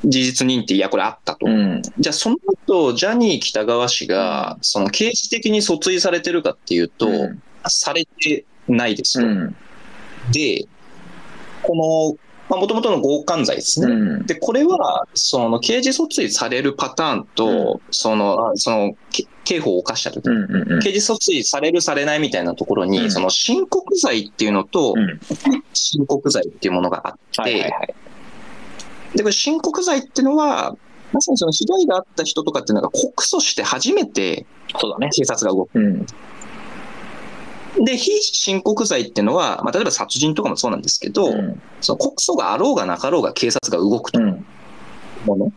[0.04, 1.46] 事実認定、いや、これあったと。
[1.46, 1.82] うん。
[1.98, 9.26] じゃあ、その後、ジャニー喜多川氏が、その、刑事的に訴追されてるかっていうと、うんされてないですと。
[9.26, 9.56] うん。
[10.32, 10.66] で、
[11.62, 12.18] この、
[12.48, 13.92] まあ、もともとの強姦罪ですね。
[13.92, 14.26] うん。
[14.26, 20.80] で、これは、その、刑事訴追されるパターンと、その、あその、け刑法を犯したとき、うんうんうん。
[20.80, 25.20] 刑事訴追される、されないみたいなところに、うんその、申告罪っていうのと、うん
[25.72, 27.72] 申告罪っていうものがあって。
[29.14, 30.76] で、これ申告罪っていうのは、
[31.12, 34.46] まさにその被害があった人とかっていうのが告訴して初めて
[34.78, 35.10] そうだね。
[35.12, 35.78] 警察が動く。
[35.78, 36.06] うん。
[37.78, 41.62] で、非申告罪っていうのは、まあ、例えば殺人とかもそうなんですけど、うん。
[41.80, 44.28] その告訴があろうがなかろうが警察が動くとうん。
[44.28, 44.44] いう
[45.26, 45.52] もの？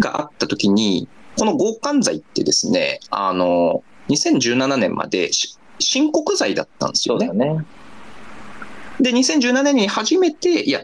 [0.00, 1.08] があったときに、
[1.38, 7.28] この強姦罪ってですね、あの、2017年までし申告罪だったんですよね。
[7.32, 7.64] ね。
[9.00, 10.82] で、2017年に初めて、いや、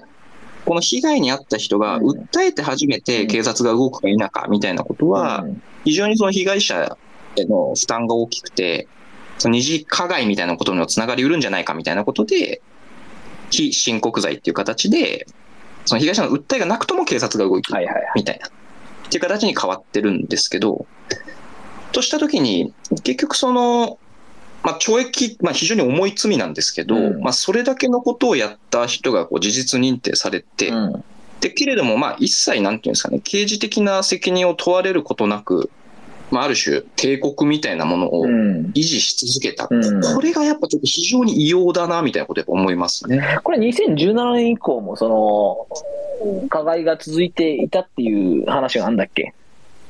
[0.64, 6.94] この被害に遭った人がうん訴えて初めて警察が動くか否かみたいなことは、うん非常にその被害者
[7.36, 8.86] への負担が大きくて、
[9.40, 12.60] その二次加害みたいなことにもつながりうるんじゃないかみたいなことで、
[13.50, 15.26] 非申告罪っていう形で、
[15.86, 18.04] その被害者の訴えがなくとも警察が動いてるはいはいはい。
[18.16, 18.50] みたいな、っ
[19.08, 20.86] ていう形に変わってるんですけど、
[21.92, 23.98] としたときに、結局その、
[24.62, 31.04] まあ、懲役、まあ、非常に重い罪なんですけど、うんまあ、それだけのことをやった人がこう事実認定されて、うん。
[31.40, 35.70] でけれども、まあ、一切、なんていうんですかね、刑事的な責任を問われることなく、
[36.30, 38.66] まあ、ある種、帝国みたいなものをうん。
[38.74, 40.00] 維持し続けた、うん。
[40.14, 43.38] これがやっぱちょっと非常に異様だなみたいなことやっぱ思いますね。
[43.42, 45.66] これ2017年以降も、そ
[46.22, 49.34] の、加害が続いていたっていう話があるんだっけ？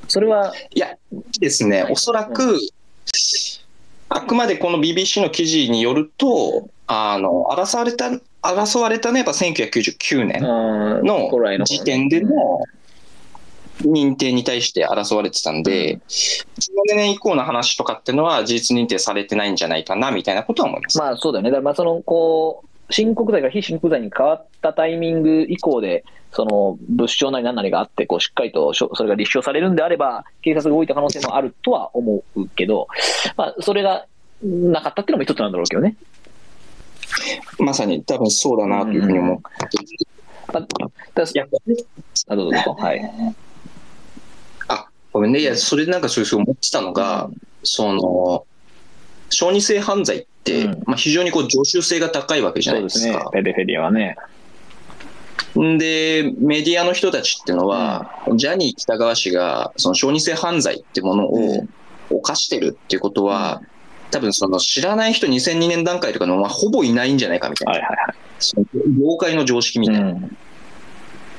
[0.08, 0.96] それは、いや、
[1.40, 1.92] ですね、はい。
[1.92, 2.58] おそらく、
[4.08, 8.10] あくまでこの BBC の記事によると、あの争われた、
[8.42, 11.30] 争われたのはやっぱ1999年の
[11.64, 12.30] 時点での
[13.82, 20.98] 認定に対して争われてたんで、17年以降の話とかっていうのは事実認定されてないんじゃないかなみたいなことは思います。
[20.98, 21.50] まあそうだよね。
[21.50, 32.88] だからまあその、こう、申告罪が非申告罪に変わったタイミング以降で、その物証なり何なりがあって、こうしっかりとしょそれが立証されるんであれば、警察が動いた可能性もあるとは思うけど、
[33.36, 34.06] まあそれが
[34.42, 35.96] なかったっていうのも一つなんだろうけどね。
[37.58, 39.42] まさに多分そうだなというふうに思って
[40.52, 40.66] まあだ
[42.28, 42.76] あどうぞどうぞ。
[42.78, 43.00] はい。
[45.12, 47.30] ごめんね、いや、それでなんかそういう思ってたのが、
[47.62, 48.44] その、
[49.30, 53.30] 小児性犯罪って、うんまあ、非常にこう常習性が高いわけじゃそうですねないですか。。
[53.30, 54.16] ペデフェリアはね。
[55.58, 61.64] んで、メディアの人たちっていうのは、ジャニー喜多川氏がその小児性犯罪ってものを
[62.10, 63.62] 犯してるっていうことは、
[64.10, 67.96] 多分その知らない人2002年段階とかの、まあ、ほぼいないんじゃないかみたいな、はいはい
[68.42, 70.12] その業界の常識みたいな、はい。
[70.12, 70.36] うん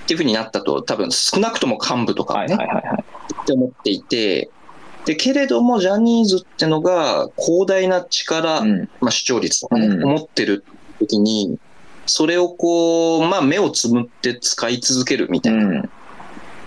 [0.01, 3.03] っていうふうになったと、多分少なくとも幹部とかははいね、はいはいはい。
[3.39, 4.49] って思っていて、
[5.05, 8.89] で、けれども、ジャニーズってのが広大な力、うん。
[8.99, 10.03] まあ、視聴率とかね、うん。
[10.03, 10.63] 持ってる
[10.99, 11.57] 時に、
[12.05, 15.79] それをこう、まあ、目をつむって使い続けるみたいな、うん。
[15.79, 15.83] っ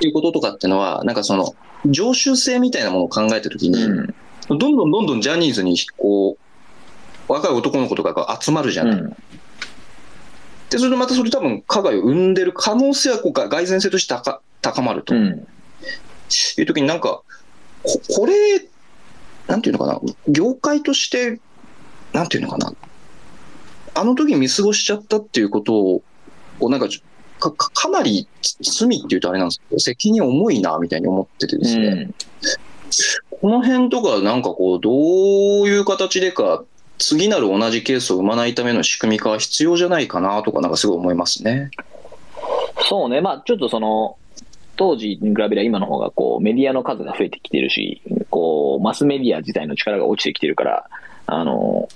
[0.00, 1.54] ていうこととかってのは、なんかその、
[1.86, 4.14] 常習性みたいなものを考えた時に、うん。
[4.48, 6.36] どんどんどんどんジャニーズに、こ
[7.28, 8.98] う、若い男の子とかが集まるじゃない。
[8.98, 9.16] うん。
[10.70, 15.14] で、それでまたそれ多分、加害を生んでる可能性はこうが蓋然性として高高まると。
[16.56, 17.22] うんいう時になんか、
[17.82, 18.34] ここれ、
[19.46, 21.40] なんていうのかな、業界として、
[22.12, 22.72] なんていうのかな、
[23.94, 26.02] あの時見過ごしちゃったっていうことを、
[26.58, 26.88] こうなんか
[27.38, 28.28] かかなり
[28.62, 32.14] 罪っていうとあれなんですけど、責任重いなみたいに思っててですね、うん。
[33.40, 34.90] この辺とか、なんかこう、ど
[35.62, 36.64] ういう形でか、
[36.98, 41.70] 次なる同じケースを生まないための仕組み化は必要じゃないかなとか、なんかすごい思いますね。
[42.88, 44.16] そうね、まあちょっとその、
[44.76, 50.90] 当時に比べれば今の方がこうメディアの数が増えてきてるし、こうマスメディア自体の力が落ちてきてるから、
[51.26, 51.88] あの、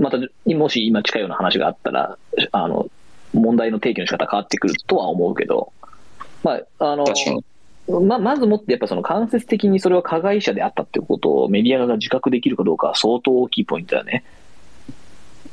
[0.00, 0.18] また、
[0.54, 2.18] もし今近いような話があったら、
[2.52, 2.88] あの、
[3.32, 5.72] 問題の提起の仕方変わってくるとは思うけど、
[6.42, 7.04] まあ、あの。
[7.88, 14.22] ままずもってやっぱその間接的にそれは加害者であったっていうことをメディアが自覚できるかどうかは相当大きいポイントだね。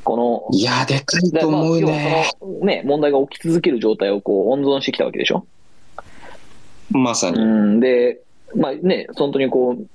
[0.04, 2.16] この、いや、でかいと思うだからま
[2.62, 5.44] あね、問題が起き続ける状態をこう温存してきたわけでしょ。
[6.90, 7.40] まさに。
[7.40, 8.20] うん、で、
[8.54, 9.86] まあね、本当にこう、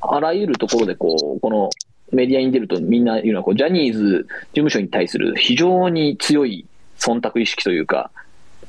[0.00, 1.70] あらゆるところでこう、この
[2.12, 6.66] メディアに出るとみんな言うのはこう、ジャニーズ事務所に対する非常に強い
[6.98, 8.10] 忖度意識というか、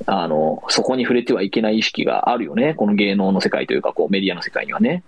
[0.05, 2.73] あの、そこに触れてはいけない意識があるよね。
[2.73, 5.03] この芸能の世界というか、こうメディアの世界にはね。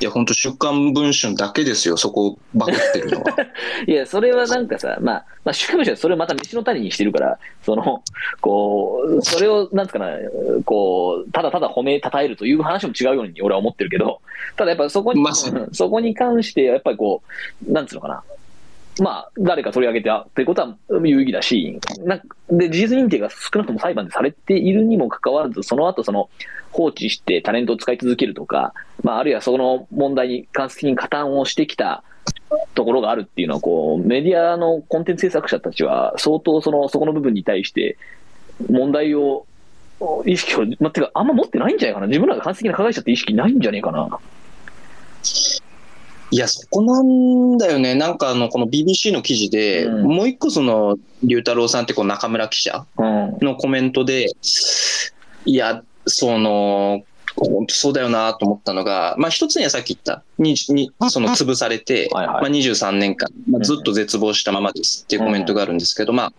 [0.00, 3.24] いや、本当週刊文春だけですよ、そこをバグってるのは。
[3.86, 8.02] いや、それはなんかさ、まあ、まあ、主婦者はそれをまた飯の種にしてるから、その、
[8.40, 10.12] こう、それを、なんつうかな、
[10.64, 14.20] こう、ただただ褒めたたえるという話も違うように俺は思ってるけど、
[14.56, 15.24] ただやっぱそこに、
[15.72, 17.22] そこに関して、やっぱりこ
[17.68, 18.22] う、なんつうのかな、
[19.00, 26.28] まあ、誰か取り上げてということは有意義だし、なで、事実認定が少なくとも裁判でされているにもかかわらず、その後その
[26.72, 32.02] 放置してタレントを使い続けるとか、まあ、あるいはその問題に間接的に加担をしてきた
[32.74, 37.98] ところがあるっていうのは、こう、メディアのコンテンツ制作者たちは、相当その、そこの部分に対して、
[38.70, 39.46] 問題を、
[40.24, 42.06] 意識を、まあ、てか、あんま持ってないんじゃないかな。
[42.06, 44.18] 自分らが間接的な加害者って意識ないんじゃねえかな。
[46.30, 47.94] いや、そこなんだよね。
[47.94, 53.38] なんかあの、この BBC の記事で、うんもう一個その、龍太郎さんってこう中村記者うん。
[53.40, 54.26] のコメントで、
[55.46, 57.02] いや、その、
[57.36, 66.32] 本当そうだよなと思ったのが、まあ一つにはさっき言った、ににその潰されて、はいはいまあ、23年間、まあ、ずっと絶望したままですっていうコメントがあるんですけど、まあ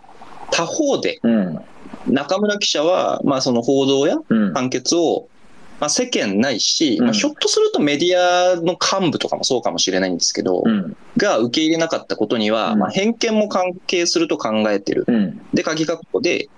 [0.51, 1.59] 他方でうん。
[2.07, 4.53] 中村記者は、まあその報道やうん。
[4.53, 5.27] 判決を、
[5.79, 10.95] まあ、世間ないし、うんまあ、ひょっとするとメディアの幹部とかもそうかもしれないんですけど、うん。
[11.17, 15.05] が受け入れなかったことには、うんまあ、偏見も関係すると考えてる。
[15.07, 15.41] うん。
[15.53, 16.49] で、鍵括弧で、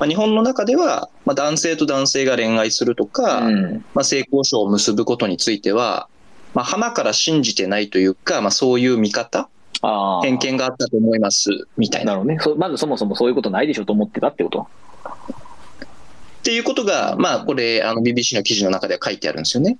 [0.00, 3.84] まあ、日本の中では、まあ、男性と男性が恋愛するとか、うん。
[3.94, 6.08] まあ、性交渉を結ぶことについては、
[6.54, 9.48] まあ、浜から信じてないというか、まあ、そういう見方。
[10.22, 12.12] 偏見があったと思います、みたいな。
[12.12, 12.38] なるほどね。
[12.40, 14.68] そまずそもそもそういうことないでしょと思ってたってこと。
[16.40, 19.76] っていうことが、まあ、これ、あの、BBC の記事の中では書いてあるんですよね。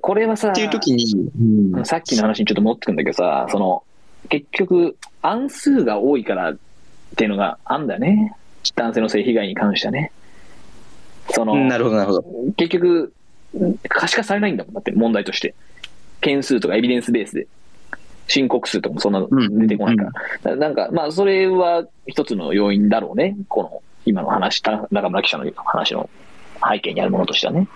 [0.00, 1.30] これはさ、っていう時に、
[1.74, 3.84] うんさっきの話にちょっと戻ってくんだけどさ、その、
[4.28, 6.56] 結局、案数が多いからっ
[7.16, 8.34] ていうのがあんだよね。
[8.72, 10.12] 男性の性被害に関してはね。
[11.30, 12.24] その、なるほど、なるほど。
[12.56, 13.12] 結局、
[13.88, 15.54] 可視化されないんだもんだって、問題として。
[16.20, 17.46] 件数とかエビデンスベースで。
[18.26, 20.04] 申告数とかもそんなのうん出てこないか
[20.42, 20.50] ら。
[20.50, 23.36] だなんか、まあ、それは一つの要因だろうね。
[23.48, 26.08] この、今の話、た中村記者の話の
[26.66, 27.68] 背景にあるものとしてはね。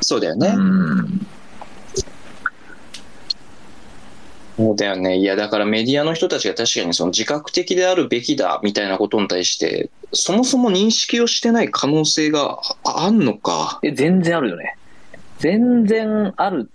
[0.00, 0.54] そうだよね。
[0.56, 1.26] うん。
[4.62, 5.16] そうだよね。
[5.16, 13.80] いや、だからメディアの人たちが確かにその自覚的であるべきだみたいなことに対して、そもそも認識をしてない可能性があんのか。
[13.82, 14.76] え、全然あるよね。
[15.38, 16.70] 全然ある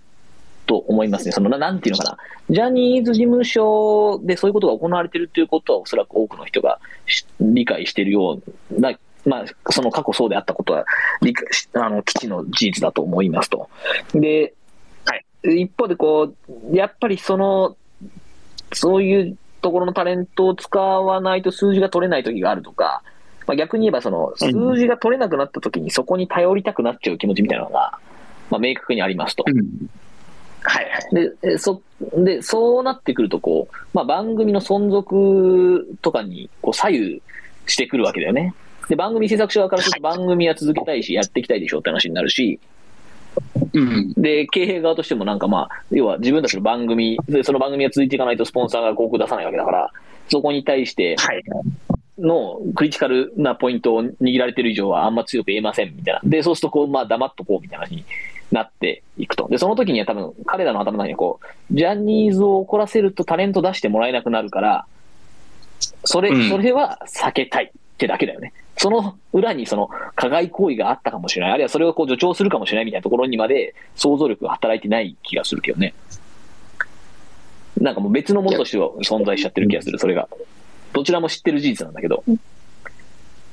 [0.66, 1.32] と思いますね。
[1.32, 2.18] その、ななんていうのかな。
[2.50, 6.80] ジャニーズ事務所でそういうことが行われてるっていうことは、おそらく多くの人が
[7.40, 8.38] 理解しているよ
[8.70, 8.92] うな、
[9.24, 10.84] まあ、その過去そうであったことは
[11.22, 11.34] 理、
[11.72, 13.70] あの、基地の事実だと思いますと。
[14.12, 14.52] で、
[15.44, 17.76] 一方でこう、やっぱりその、
[18.72, 23.02] そういうところのタレントを使わないと数字が取れない時があるとか、
[23.46, 27.98] まあ、逆に言えばその数字が取れなくなった時にそこに頼りたくなっちゃう気持ちみたいなのが、
[28.50, 29.44] まあ、明確にありますと。
[30.62, 31.14] はいはい。
[31.14, 31.80] で、えそ、
[32.16, 37.22] で、そうなってくると、こう、まあ、番組の存続とかに、こう、左右
[37.66, 38.54] してくるわけだよね。
[38.88, 42.58] で、番組制作者側からすると、番組は続けたいし、やっていきたいでしょって話になるし、
[43.72, 44.12] うん。
[44.14, 49.90] で、経営側としてもなんかまあ、要は自分たちの番組、でその番組が続いていかないとスポンサーが広告出さないわけだから、
[50.28, 51.42] そこに対してはい。
[52.18, 56.20] のクリティカルなポイントを握られてる以上はあんま強く言えませんみたいな。
[56.24, 58.04] で、そうするとこう、まあ黙っとこうみたいな話に
[58.50, 59.46] なっていくと。
[59.48, 61.38] で、その時には多分彼らの頭の中にこ
[61.70, 64.86] う、ジャニーズを怒らせるとタレント出してもらえなくなるから、
[66.04, 68.52] それ、うんそれは避けたいってだけだよね。
[68.78, 71.52] その裏にその加害行為があったかもしれない。
[71.52, 75.94] あるいはそれをこう助長するかもしれないみたいなところにまで想像力が働いてない気がするけどね。
[77.80, 80.28] なんかもう別のものとしては存在しちゃってる気がする、それが。
[80.92, 82.24] どちらも知ってる事実なんだけど。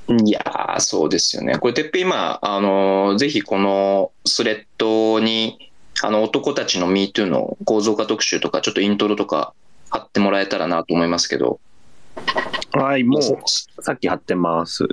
[0.08, 1.58] いやー、そうですよね。
[1.58, 5.72] これ、てっぺん今、あのーぜひこのスレッドに、
[6.04, 9.54] あの、男たちの MeToo の構造化特集とか、ちょっとイントロとか
[9.90, 11.60] 貼ってもらえたらなと思いますけど。
[12.76, 14.84] はい、もそうさっき貼ってます。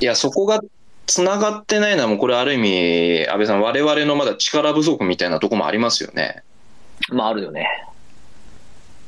[0.00, 0.62] いや、そこが
[1.06, 6.42] 繋がってないのは、もうこれある意味、安倍さん、我々のまだ力不足みたいなとこもありますよね。
[7.10, 7.68] まああるよね。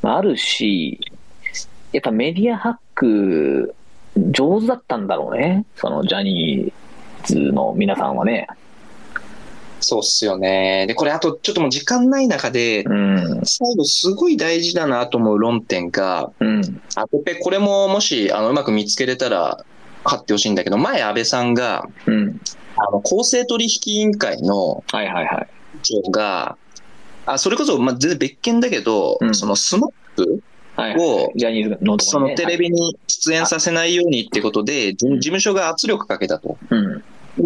[0.02, 1.00] まああるし、
[1.92, 3.74] やっぱメディアハック
[4.16, 5.64] 上手だったんだろうね。
[5.76, 8.46] そのジャニーズの皆さんはね。
[9.84, 10.86] そうっすよね。
[10.86, 13.40] で、これあとちょっともう時間ない中で、うん。
[13.44, 16.80] 最後すごい大事だなと思う論点が、うん。
[16.96, 19.64] あ、これももし、あの、うまく見つけれたら
[20.04, 22.40] 貼ってほしいんだけど、前安倍さんが、うん。
[22.76, 25.48] あの、公正取引委員会のはいはいはい。
[25.82, 26.56] 長が、
[27.26, 30.42] あ、それこそ、まあ、全然別件だけど、うんそのスマップ
[30.76, 36.58] はい、をジャニーズのそのテレビに出演させないようにってことで、事事務所が圧力かけたと。
[36.68, 36.93] うん。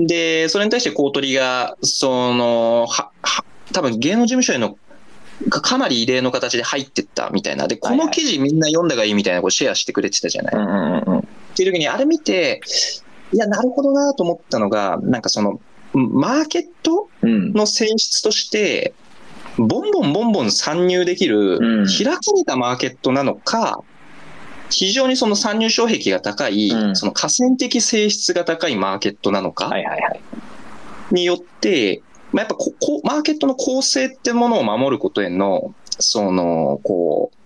[0.06, 4.76] で、それに対して公取が、その、は、は、多分芸能事務所への、
[5.50, 7.68] かかなり異例の形で入ってったみたいな。
[7.68, 10.54] で、この記事みんな読んだがいいみたいなこうシェアしてくれてたじゃない。
[10.54, 11.18] うんうんうんうん。
[11.18, 11.22] っ
[11.56, 12.60] ていう時に、あれ見て、
[13.32, 15.60] いや、なるほどなと思ったのが、なんかその、
[15.92, 17.52] マーケットうん。
[17.52, 18.94] の性質として、
[19.58, 23.82] ボンボンボンボン参入できるうん、開かれたマーケットなのか、
[24.70, 29.70] 非常にその参入障壁が高い、うんその河川的性質が高いマーケットなのか。
[31.10, 32.02] によって、
[32.32, 37.38] まあ、やっぱここマーケットの公正ってものを守ることへの、その、こう、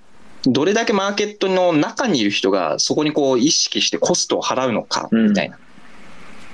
[0.51, 5.57] どれだけマーケットの中にいる人がそこにこう意識してコストを払うのか、みたいな。
[5.57, 5.59] っ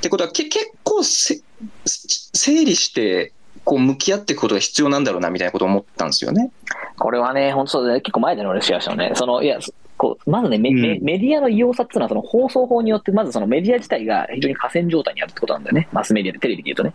[0.00, 1.40] てことはけ結構せ
[1.86, 3.32] 整理して、
[3.64, 6.50] こう向き合っていくことが必要なんだろうな、みたいなことを思ったんですよね。
[6.98, 8.00] これはね、本当そうだね。
[8.00, 9.12] 結構前だね、俺シェアしたのね。
[9.14, 9.58] その、いや、
[9.98, 15.88] こう、まずね、メうんメメディアの異様さっていうのは、その放送法によって、まずそのメディア自体が非常に河川状態にあるってことなんだよね。
[15.92, 16.92] マスメディアでテレビで言うとね。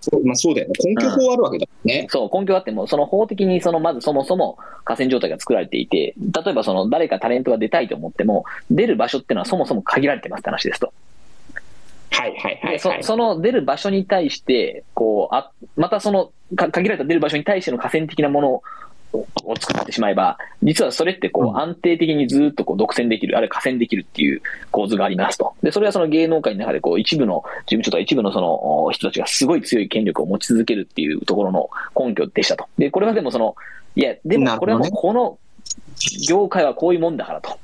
[0.00, 0.74] そうまあ、そうだよね。
[0.84, 2.06] 根拠法あるわけだもんね。
[2.08, 10.92] そう、根拠あっても、その法的に、その、まずそもそも河川状態が作られていて、例えばその、誰かタレントが出たいと思っても、出る場所っていうのはそもそも限られてますって話ですと。
[12.10, 13.02] はいはいはい、でそはい。
[13.02, 18.62] その出る場所に対して、こう、あ、またその、か限られた出る場所に対しての河川的なもの
[19.12, 19.26] を
[19.58, 25.54] 作ってしまえば、実はそれってこう安定的にずっとこう独占できる、あるいは加占できるっていう構図がありますと。
[25.62, 32.66] で、それはその芸能界の中でこう一部の事務所とか一部のそのお人たちがすごい強い権力を持ち続けるっていうところの根拠でしたと。
[32.78, 33.54] で、これはでもその、
[33.94, 35.38] いや、でもこれはもうこの
[36.28, 37.58] 業界はこういうもんだからと。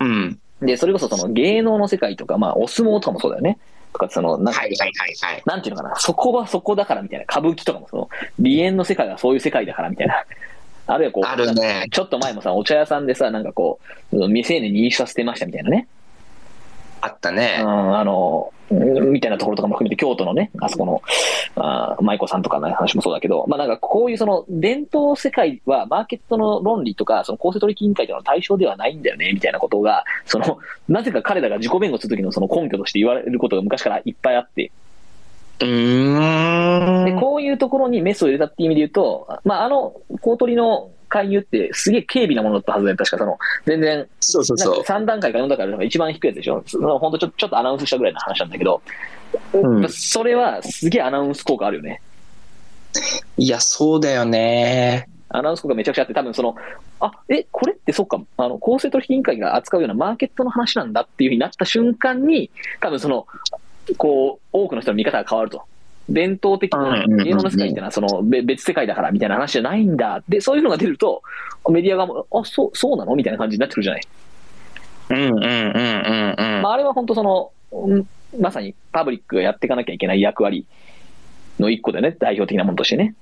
[0.00, 0.38] うん。
[0.60, 3.58] で、それこそその芸能の世界とか、まあ、お相撲とかもそうだよね。
[3.92, 5.42] とか、その、なんかはいはいはいはい。
[5.46, 8.08] なんていうのかな、そこはそこだからみたいな、歌舞伎とかもその、
[8.38, 10.24] 梨園の世界はそういう世界だからみたいな。
[10.88, 11.86] あるいはこう、あるね。
[11.90, 13.78] ちょっと前もさ、お茶屋さんでさ、なんかこ
[14.12, 15.86] う、未成年に飲酒させてましたみたいなね。
[17.00, 17.58] あったうね。
[17.62, 21.02] ん、あの、うんみたいなところとかも含めて、京都のね、あそこの、
[21.56, 30.58] あー舞妓さんとかの話もそうだけど、まあなんかこういうその、伝統世界はマーケットの論理とか、その公正取引委員会とかの対象ではないんだよね、みたいなことが、その、
[30.88, 34.70] なぜか彼らが自己弁護するときのその根拠として言われることが昔からいっぱいあって、
[35.58, 37.20] で、ん。
[37.20, 44.74] こういうところにメスを入れたっていう意味で言うと、まあ、あの、公取の介入ってすげえ軽微なものだったはずで、確かその、全然、そうそうそう。
[44.74, 46.62] なんか3段階か4段階の一番低いやつでしょ。
[46.66, 48.82] その本当ちょちょっとアナウンスしたぐらいの話なんだけど、
[49.52, 52.00] うんそれはすげえアナウンス効果あるよね。
[53.36, 55.08] いや、そうだよね。
[55.30, 56.54] アナウンス効果めちゃくちゃあって、多分その、
[57.00, 62.50] あ、え、これってそっか、あの、公正取引委員会が扱うようなマーケットの話なんだっていうふうになった瞬間に、
[62.80, 63.26] 多分その、
[63.96, 65.62] こう、多くの人の見方が変わると。
[66.08, 70.22] 伝統的な芸能の世界っていうのはそのべ別世界だからみたいな話じゃないんだ。
[70.26, 71.22] で、そういうのが出ると、
[71.68, 73.14] メディアがも、あ、そう、そうなの？
[73.14, 74.02] みたいな感じになってくるじゃない？
[75.10, 76.62] うんうんうんうんうん。
[76.62, 78.08] まあ、あれは本当その、うん
[78.38, 80.66] まさにパブリックがやっていかなきゃいけない役割
[81.58, 82.14] の一個だよね。
[82.18, 83.14] 代表的なものとしてね。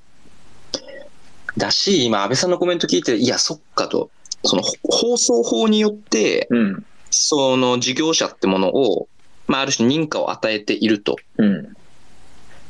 [1.57, 4.11] だし、今、安倍さんのコメント聞いて、いや、そっかと。
[4.43, 6.85] その、ほ放送法によって、うん。
[7.11, 9.09] その事業者ってものを、
[9.47, 11.77] まあ、ある種認可を与えているとうん。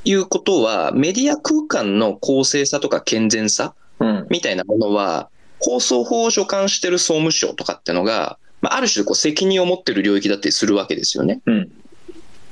[0.04, 4.26] いうことは、メディア空間の公正さとか健全さうん。
[4.30, 11.40] みたいなものは、放送法を所管してる総務省とかってのが、まあ、ある種こう責任を持ってる領域だったりするわけですよね。
[11.46, 11.62] うん。
[11.62, 11.66] っ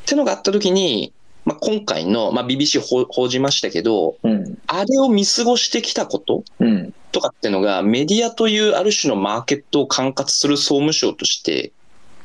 [0.07, 1.13] てのがあったときに、
[1.45, 4.59] まあ、今回の、まあ、BBC 報報じましたけど、うん。
[4.67, 6.95] あれを見過ごしてきたことうん。
[7.13, 11.73] とかってのが、メディアというある種のマーケットを管轄する総務省として、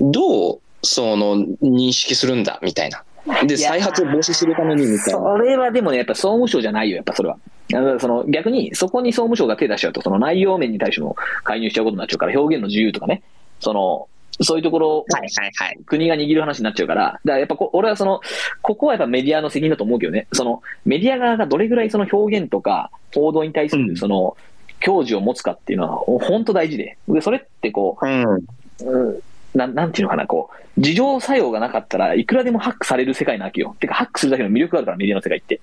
[0.02, 3.04] どう、その、認識するんだ、みたいな。
[3.46, 5.20] で、再発を防止するために、みたいな。
[5.20, 7.38] それはでもね、やっぱ総務省じゃないよ、やっぱそれは。
[7.72, 13.22] あのその逆に、そこに総務省が手出しちゃうと、その内容面に対しても介入しちゃうことになっちゃうから、表現の自由とかね、
[13.60, 14.08] その、
[14.42, 15.80] そういうところをはいはいはい。
[15.86, 18.22] 国が握る話になっちゃうから、だからやっぱこ俺はその、
[18.62, 24.38] ここはやっぱメディアの責任だと思うけどね、そのメディア側がどれぐらいその表現とか報道に対すうんるその、
[24.80, 26.98] 矜持を持つかっていうのは、本当大事で。
[27.10, 28.24] で、それってこうん。
[28.24, 28.44] う、
[28.82, 29.20] うん
[29.54, 30.49] なん、なんていうのかな、こう、
[30.80, 33.76] 自浄作用がなかったらいくらでもハックされる世界なわけよ。
[33.80, 35.60] てか、ハックするだけの魅力があるから、メディアの世界って。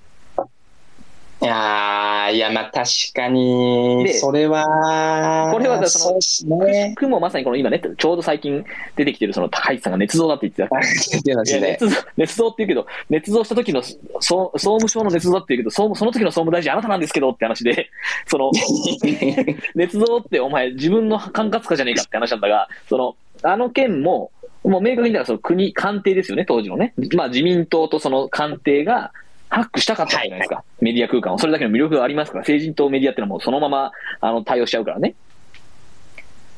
[1.39, 6.93] いやーいや、まあ確かにで、それは、これはそのそね。
[6.95, 8.65] くもまさにこの今ね、ちょうど最近
[8.95, 10.75] 出てきてるその高市さんが捏造だって言ってた。
[11.29, 11.87] 捏造、
[12.17, 17.89] 捏造って言うけど、捏造した時の、総総務省の捏造だって言うけど、その時の総務大臣あなたなんですけどって話で、
[18.25, 18.51] その、
[19.75, 24.31] 捏造ってお前自分の管轄下じゃねえかって話なんだが、その、あの件も、
[24.69, 26.93] もう明確に言ったらその国、官邸ですよね、当時のね。
[27.15, 29.11] まあ自民党とその官邸が
[29.49, 30.63] ハックしたかったじゃないですか。
[30.81, 31.39] メディア空間を。
[31.39, 35.15] それだけの魅力がありますから、政治とメディアってのはもうそのまま、あの、対応しちゃうからね。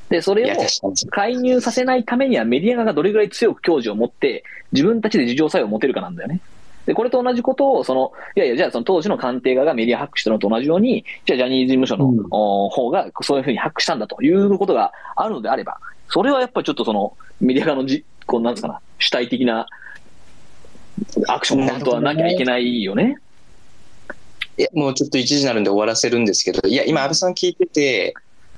[0.10, 0.56] で、それを。
[1.12, 6.42] 介入させないためにはメディア側がどれぐらい強く矜持を持って、自分たちで自浄作用を持てるかなんだよね。
[6.88, 15.78] で、これと同じことを、その、いやいや、じゃあその当時の官邸側がメディアハックしたのと同じように、じゃあジャニーズ事務所の、う方がそういうふうにハックしたんだということがあるのであれば、
[16.10, 19.68] それはやっぱりちょっとその、メディア側のじ、こうなんですかな、主体的な
[21.28, 23.18] アクションが本当はなきゃいけないよね。
[24.58, 28.14] いや、もうちょっと一時になるんで終わらせるんですけど、いや、今、安倍さん聞いてて、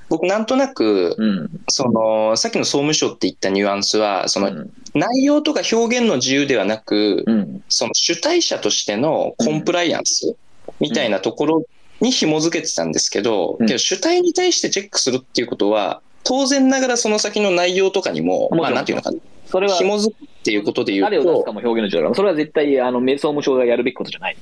[0.10, 1.50] 僕、なんとなく、うん。
[1.70, 4.74] その、さっきの総務省って言ったニュアンスは、その、うん。
[4.94, 7.64] 内容とか表現の自由ではなく、うん。
[7.70, 10.36] その主体者としてのコンプライアンス
[10.82, 11.66] みたいなところ
[12.02, 24.38] に紐づけてたんですけど、うんけど主体に対してチェックするっていうことは、当然ながらその先の内容とかにも、まあなんていうのかな、それは、紐づくっていうことで言うと誰を出すか、も表現の自由だから、それは絶対、あの、総務省がやるべきことじゃない。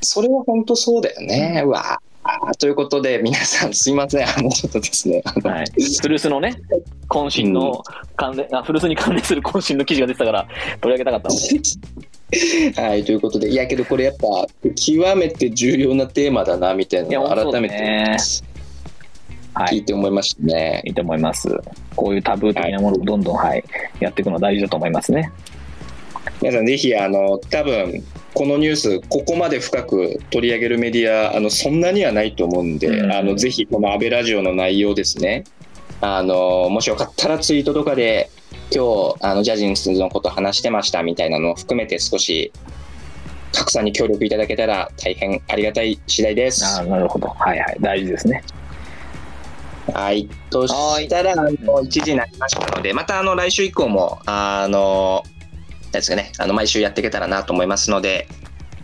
[0.00, 1.62] それは本当そうだよね。
[1.64, 2.00] うわ
[2.48, 5.66] あということで、皆さんすいません、あの、ちょっとですね、はい。
[6.02, 6.56] 古巣のね、
[7.08, 7.84] 渾身の
[8.16, 10.48] 関連、あ、古巣に関連する渾身の記事が出てたから、
[10.80, 11.34] 取り上げたかったの。
[12.88, 14.26] はい、ということで、いやけどこれやっぱ、
[14.74, 18.18] 極めて重要なテーマだな、みたいないのを改めねてはい。
[19.64, 20.82] 聞いて思いましたね。
[20.84, 21.48] いいと思います。
[21.94, 23.64] こういうタブー的なものをどんどん、はい、
[24.00, 25.32] やっていくのは大事だと思いますね。
[26.42, 28.04] 皆さんぜひ、あの、多分、
[28.34, 35.44] このニュース、ここまで深く取り上げるメディア、あのそんなにはないと思うんで、うんあのぜひこの安倍ラジオの内容ですね、
[36.02, 38.28] あのもしよかったらツイートとかで、
[38.70, 42.52] 今日あのジャジンスのこと話してましたみたいなのを含めて、少し
[43.54, 46.62] 拡散に協力いただけたら大変ありがたい次第です。
[46.62, 47.28] あーなるほど。
[47.28, 47.76] はいはい。
[47.80, 48.44] 大事ですね。
[49.92, 50.28] はい。
[50.50, 55.22] としたら、あの1時になりましたので、またあの来週以降も、あの、
[55.92, 58.28] ですかね、あの毎週やっていけたらなと思いますので、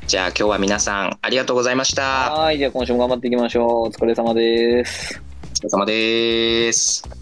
[0.07, 2.33] じゃあ今日は皆さんありがとうございました。
[2.33, 2.59] はい。
[2.59, 3.87] じゃあ今週も頑張っていきましょう。
[3.87, 5.23] お疲れ様です。
[5.43, 7.22] お疲れ様です。